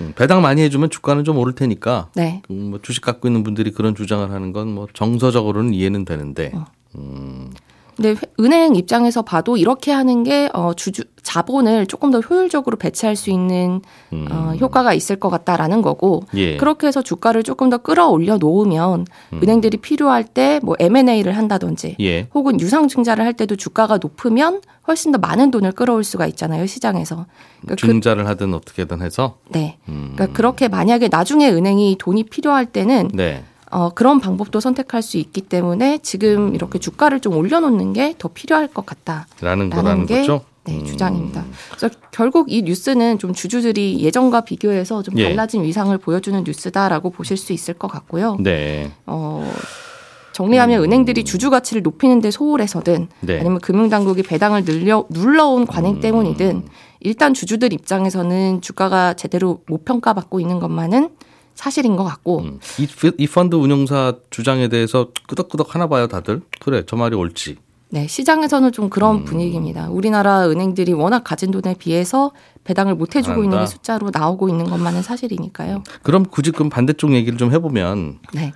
음, 0.00 0.12
배당 0.16 0.40
많이 0.40 0.62
해주면 0.62 0.88
주가는 0.90 1.24
좀 1.24 1.36
오를 1.36 1.52
테니까 1.54 2.08
네. 2.14 2.42
음, 2.50 2.70
뭐 2.70 2.78
주식 2.82 3.02
갖고 3.02 3.28
있는 3.28 3.42
분들이 3.44 3.70
그런 3.70 3.94
주장을 3.94 4.28
하는 4.30 4.52
건 4.52 4.68
뭐 4.68 4.88
정서적으로는 4.94 5.74
이해는 5.74 6.04
되는데 6.06 6.50
어. 6.54 6.64
근데 7.98 8.10
회- 8.10 8.16
은행 8.44 8.76
입장에서 8.76 9.22
봐도 9.22 9.56
이렇게 9.56 9.90
하는 9.90 10.22
게 10.22 10.48
어, 10.54 10.72
주주 10.72 11.02
자본을 11.24 11.86
조금 11.86 12.12
더 12.12 12.20
효율적으로 12.20 12.76
배치할 12.76 13.16
수 13.16 13.28
있는 13.30 13.82
음. 14.12 14.28
어, 14.30 14.54
효과가 14.58 14.94
있을 14.94 15.16
것 15.16 15.28
같다라는 15.30 15.82
거고 15.82 16.22
예. 16.34 16.56
그렇게 16.56 16.86
해서 16.86 17.02
주가를 17.02 17.42
조금 17.42 17.68
더 17.70 17.78
끌어올려 17.78 18.38
놓으면 18.38 19.04
음. 19.32 19.40
은행들이 19.42 19.78
필요할 19.78 20.24
때 20.24 20.60
뭐 20.62 20.76
M&A를 20.78 21.36
한다든지 21.36 21.96
예. 22.00 22.28
혹은 22.34 22.60
유상증자를 22.60 23.24
할 23.24 23.32
때도 23.34 23.56
주가가 23.56 23.98
높으면 23.98 24.60
훨씬 24.86 25.10
더 25.12 25.18
많은 25.18 25.50
돈을 25.50 25.72
끌어올 25.72 26.04
수가 26.04 26.26
있잖아요 26.28 26.66
시장에서. 26.66 27.26
그러니까 27.60 27.70
그, 27.70 27.76
중자를 27.76 28.26
하든 28.28 28.54
어떻게든 28.54 29.02
해서 29.02 29.38
네. 29.50 29.76
음. 29.88 30.12
그러니까 30.14 30.36
그렇게 30.36 30.68
만약에 30.68 31.08
나중에 31.08 31.50
은행이 31.50 31.96
돈이 31.98 32.24
필요할 32.24 32.66
때는 32.66 33.10
네. 33.12 33.42
어, 33.70 33.90
그런 33.90 34.20
방법도 34.20 34.60
선택할 34.60 35.02
수 35.02 35.16
있기 35.18 35.42
때문에 35.42 35.98
지금 36.02 36.54
이렇게 36.54 36.78
주가를 36.78 37.20
좀 37.20 37.36
올려놓는 37.36 37.92
게 37.92 38.14
더 38.18 38.28
필요할 38.28 38.68
것 38.68 38.86
같다. 38.86 39.26
라는 39.40 39.68
라는 39.68 39.82
거라는 39.84 40.06
게 40.06 40.20
거죠. 40.20 40.40
네, 40.64 40.80
음. 40.80 40.84
주장입니다. 40.84 41.44
그래서 41.70 41.94
결국 42.10 42.50
이 42.52 42.62
뉴스는 42.62 43.18
좀 43.18 43.32
주주들이 43.32 44.00
예전과 44.00 44.42
비교해서 44.42 45.02
좀 45.02 45.16
예. 45.18 45.28
달라진 45.28 45.62
위상을 45.62 45.96
보여주는 45.98 46.42
뉴스다라고 46.44 47.10
보실 47.10 47.36
수 47.36 47.52
있을 47.52 47.74
것 47.74 47.88
같고요. 47.88 48.36
네. 48.40 48.90
어, 49.06 49.50
정리하면 50.32 50.84
은행들이 50.84 51.24
주주 51.24 51.50
가치를 51.50 51.82
높이는 51.82 52.20
데 52.20 52.30
소홀해서든 52.30 53.08
네. 53.20 53.40
아니면 53.40 53.60
금융당국이 53.60 54.22
배당을 54.22 54.64
늘려 54.64 55.04
눌러온 55.10 55.66
관행 55.66 55.96
음. 55.96 56.00
때문이든 56.00 56.64
일단 57.00 57.32
주주들 57.34 57.72
입장에서는 57.72 58.60
주가가 58.60 59.14
제대로 59.14 59.62
못 59.66 59.84
평가받고 59.84 60.38
있는 60.40 60.58
것만은 60.60 61.10
사실인 61.58 61.96
것 61.96 62.04
같고 62.04 62.38
음. 62.42 62.60
이, 62.78 62.86
피- 62.86 63.10
이 63.18 63.26
펀드 63.26 63.56
운용사 63.56 64.14
주장에 64.30 64.68
대해서 64.68 65.08
끄덕끄덕 65.26 65.74
하나 65.74 65.88
봐요, 65.88 66.06
다들. 66.06 66.40
그래, 66.60 66.84
저 66.86 66.94
말이 66.94 67.16
옳지. 67.16 67.56
네, 67.90 68.06
시장에서는 68.06 68.70
좀 68.70 68.88
그런 68.88 69.16
음. 69.16 69.24
분위기입니다. 69.24 69.88
우리나라 69.90 70.48
은행들이 70.48 70.92
워낙 70.92 71.24
가진 71.24 71.50
돈에 71.50 71.74
비해서 71.76 72.30
배당을 72.62 72.94
못 72.94 73.16
해주고 73.16 73.42
있는. 73.42 73.58
게 73.58 73.66
숫자로 73.66 74.10
나오고 74.12 74.48
있는 74.48 74.66
것만은 74.66 75.02
사실이니까요. 75.02 75.82
그럼 76.04 76.24
굳이 76.26 76.52
그럼 76.52 76.68
반대쪽 76.68 77.12
얘기를 77.14 77.36
좀 77.38 77.50
해보면 77.52 78.20
네, 78.34 78.52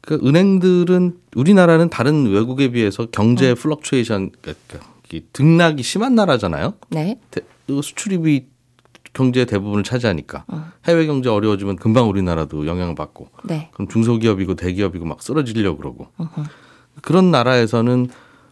그 0.00 0.20
은행들은 0.22 1.16
우리나라는 1.34 1.90
다른 1.90 2.26
외국에 2.30 2.68
비해서 2.70 3.06
경제 3.10 3.52
fluctuation 3.54 4.30
그러니까 4.40 4.86
이 5.12 5.22
등락이 5.32 5.82
심한 5.82 6.14
나라잖아요. 6.14 6.74
네, 6.90 7.18
대- 7.32 7.40
수출입이 7.68 8.46
경제의 9.18 9.46
대부분을 9.46 9.82
차지하니까. 9.82 10.44
어. 10.46 10.70
해외 10.86 11.06
경제 11.06 11.28
어려워지면 11.28 11.76
금방 11.76 12.08
우리나라도 12.08 12.66
영향을 12.68 12.94
받고. 12.94 13.28
네, 13.44 13.68
그럼 13.72 13.88
중소기업이고 13.88 14.54
대기업이고 14.54 15.04
막 15.04 15.20
쓰러지려고 15.20 15.78
그러고. 15.78 16.06
어허. 16.18 16.44
그런 17.02 17.32
나라에서는 17.32 18.08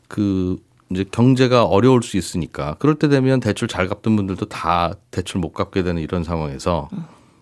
그 0.09 0.57
이제 0.91 1.05
경제가 1.09 1.65
어려울 1.65 2.03
수 2.03 2.17
있으니까. 2.17 2.75
그럴 2.81 2.97
때 2.97 3.09
되면 3.09 3.39
대출 3.39 3.69
잘 3.69 3.87
갚던 3.89 4.17
분들도 4.17 4.47
다 4.47 4.95
대출 5.13 5.41
못 5.41 5.53
갚게 5.53 5.85
되는 5.85 6.03
이런 6.03 6.25
상황에서 6.25 6.89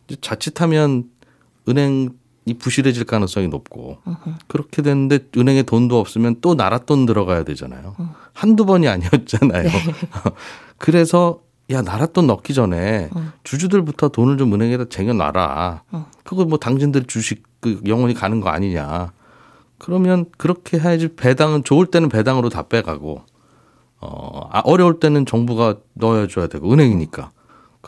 이제 0.06 0.16
자칫하면 0.20 1.04
은행이 1.66 2.10
부실해질 2.58 3.04
가능성이 3.04 3.48
높고. 3.48 3.98
그렇게 4.48 4.82
되는데 4.82 5.20
은행에 5.37 5.62
돈도 5.62 5.98
없으면 5.98 6.37
또 6.42 6.54
나라 6.54 6.78
돈 6.78 7.06
들어가야 7.06 7.44
되잖아요. 7.44 7.96
한두 8.34 8.66
번이 8.66 8.87
아니었잖아요. 8.88 9.68
그래서 10.76 11.40
야 11.70 11.81
나라 11.83 12.07
돈 12.07 12.27
넣기 12.27 12.53
전에 12.53 13.09
주주들부터 13.42 14.09
돈을 14.09 14.37
좀 14.37 14.53
은행에다 14.53 14.87
쟁여놔라. 14.90 15.83
그거 16.24 16.44
뭐 16.44 16.59
당신들 16.59 17.05
주식 17.05 17.42
그 17.61 17.81
영원히 17.87 18.14
가는 18.14 18.40
거 18.40 18.50
아니냐. 18.50 19.12
그러면 19.79 20.27
그렇게 20.38 20.79
해야지 20.79 21.09
배당은 21.14 21.64
좋을 21.64 21.87
때는 21.87 22.09
배당으로 22.09 22.48
다 22.48 22.62
빼가고 22.62 23.22
어 24.00 24.48
아, 24.50 24.61
어려울 24.64 25.00
때는 25.00 25.27
정부가 25.27 25.77
넣어줘야 25.94 26.46
되고 26.46 26.70
은행이니까 26.72 27.31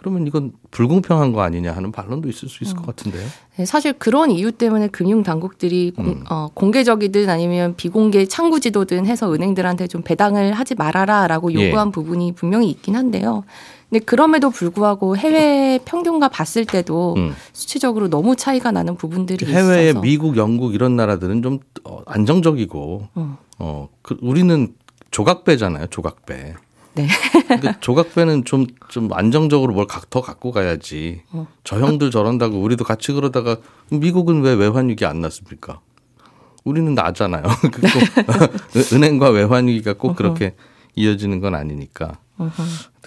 그러면 0.07 0.25
이건 0.29 0.53
불공평한 0.71 1.33
거 1.33 1.41
아니냐 1.43 1.73
하는 1.73 1.91
반론도 1.91 2.29
있을 2.29 2.49
수 2.49 2.63
있을 2.63 2.77
것 2.77 2.87
같은데요. 2.87 3.27
네, 3.57 3.67
사실 3.67 3.93
그런 3.93 4.31
이유 4.31 4.53
때문에 4.53 4.87
금융 4.87 5.25
당국들이 5.25 5.91
공, 5.91 6.07
음. 6.07 6.25
어, 6.31 6.47
공개적이든 6.55 7.29
아니면 7.29 7.75
비공개 7.77 8.25
창구 8.27 8.61
지도든 8.61 9.05
해서 9.07 9.35
은행들한테 9.35 9.89
좀 9.89 10.03
배당을 10.03 10.53
하지 10.53 10.77
말아라라고 10.77 11.53
예. 11.55 11.67
요구한 11.67 11.91
부분이 11.91 12.35
분명히 12.37 12.71
있긴 12.71 12.95
한데요. 12.95 13.43
근데 13.91 14.05
그럼에도 14.05 14.51
불구하고 14.51 15.17
해외 15.17 15.81
평균과 15.85 16.29
봤을 16.29 16.65
때도 16.65 17.15
음. 17.17 17.35
수치적으로 17.53 18.09
너무 18.09 18.37
차이가 18.37 18.71
나는 18.71 18.97
부분들이 18.97 19.45
해외의 19.45 19.91
있어서 19.91 20.03
미국, 20.03 20.37
영국 20.37 20.77
이런 20.77 20.95
나라들은 20.95 21.43
좀 21.43 21.59
어, 21.83 22.03
안정적이고 22.07 23.09
음. 23.17 23.37
어 23.59 23.89
그, 24.03 24.17
우리는 24.23 24.73
조각배잖아요, 25.11 25.89
조각배. 25.89 26.55
네. 26.97 27.07
근데 27.49 27.75
조각배는 27.81 28.45
좀, 28.45 28.67
좀 28.89 29.13
안정적으로 29.13 29.73
뭘 29.75 29.87
더 30.11 30.21
갖고 30.21 30.51
가야지. 30.51 31.23
어. 31.31 31.47
저 31.65 31.79
형들 31.79 32.11
저런다고 32.11 32.61
우리도 32.61 32.85
같이 32.85 33.13
그러다가 33.13 33.59
미국은 33.91 34.43
왜 34.43 34.53
외환위기 34.55 35.05
안 35.07 35.21
났습니까? 35.21 35.81
우리는 36.65 36.95
나잖아요. 36.95 37.45
그꼭 37.73 37.91
은행과 38.93 39.31
외환위기가 39.31 39.93
꼭 39.95 40.17
그렇게 40.17 40.55
이어지는 40.97 41.41
건 41.41 41.55
아니니까. 41.55 42.19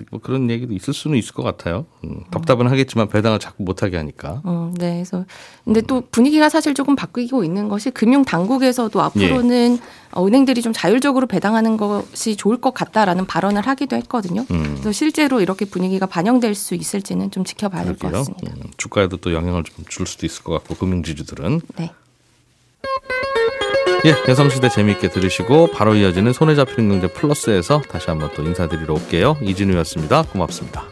뭐 0.10 0.20
그런 0.22 0.50
얘기도 0.50 0.74
있을 0.74 0.92
수는 0.92 1.16
있을 1.18 1.34
것 1.34 1.44
같아요. 1.44 1.86
음, 2.04 2.24
답답은 2.32 2.66
하겠지만 2.68 3.10
배당을 3.10 3.38
자꾸 3.38 3.62
못하게 3.64 3.98
하니까. 3.98 4.42
어, 4.44 4.72
네. 4.76 4.94
그래서 4.94 5.26
근데 5.66 5.82
또 5.82 6.02
분위기가 6.10 6.50
사실 6.50 6.74
조금 6.74 6.96
바뀌고 6.96 7.44
있는 7.44 7.68
것이 7.70 7.92
금융 7.92 8.26
당국에서도 8.26 9.00
앞으로는 9.00 9.78
예. 9.78 9.82
어, 10.14 10.26
은행들이 10.26 10.64
좀 10.64 10.74
자율적으로 10.74 11.28
배당하는 11.28 11.78
것이 11.78 12.36
좋을 12.38 12.60
것 12.60 12.74
같다라는 12.74 13.28
발언을 13.28 13.68
하기도 13.68 13.96
했거든요. 13.98 14.46
음. 14.50 14.64
그래서 14.72 14.92
실제로 14.92 15.42
이렇게 15.42 15.66
분위기가 15.66 16.08
반영될 16.08 16.56
수 16.56 16.74
있을지는 16.74 17.30
좀 17.30 17.44
지켜봐야 17.44 17.84
될 17.84 17.98
것. 17.98 18.12
같습니다. 18.12 18.52
음, 18.56 18.64
주가에도 18.78 19.18
또 19.18 19.34
영향을 19.34 19.64
좀 19.64 19.86
줄 19.88 20.08
수도 20.08 20.26
있을 20.26 20.44
것 20.44 20.54
같고 20.54 20.74
금융 20.76 21.04
지주들은 21.04 21.62
네. 21.78 21.92
예 24.06 24.16
여성시대 24.30 24.70
재미있게 24.70 25.10
들으시고 25.10 25.72
바로 25.72 25.94
이어지는 25.94 26.32
손에 26.32 26.56
잡히는 26.56 27.02
경제 27.02 27.08
플러스에서 27.08 27.82
다시 27.82 28.10
한번 28.10 28.30
또 28.34 28.44
인사드리러 28.44 28.94
올게요 28.94 29.38
이진우였습니다 29.42 30.24
고맙습니다. 30.24 30.86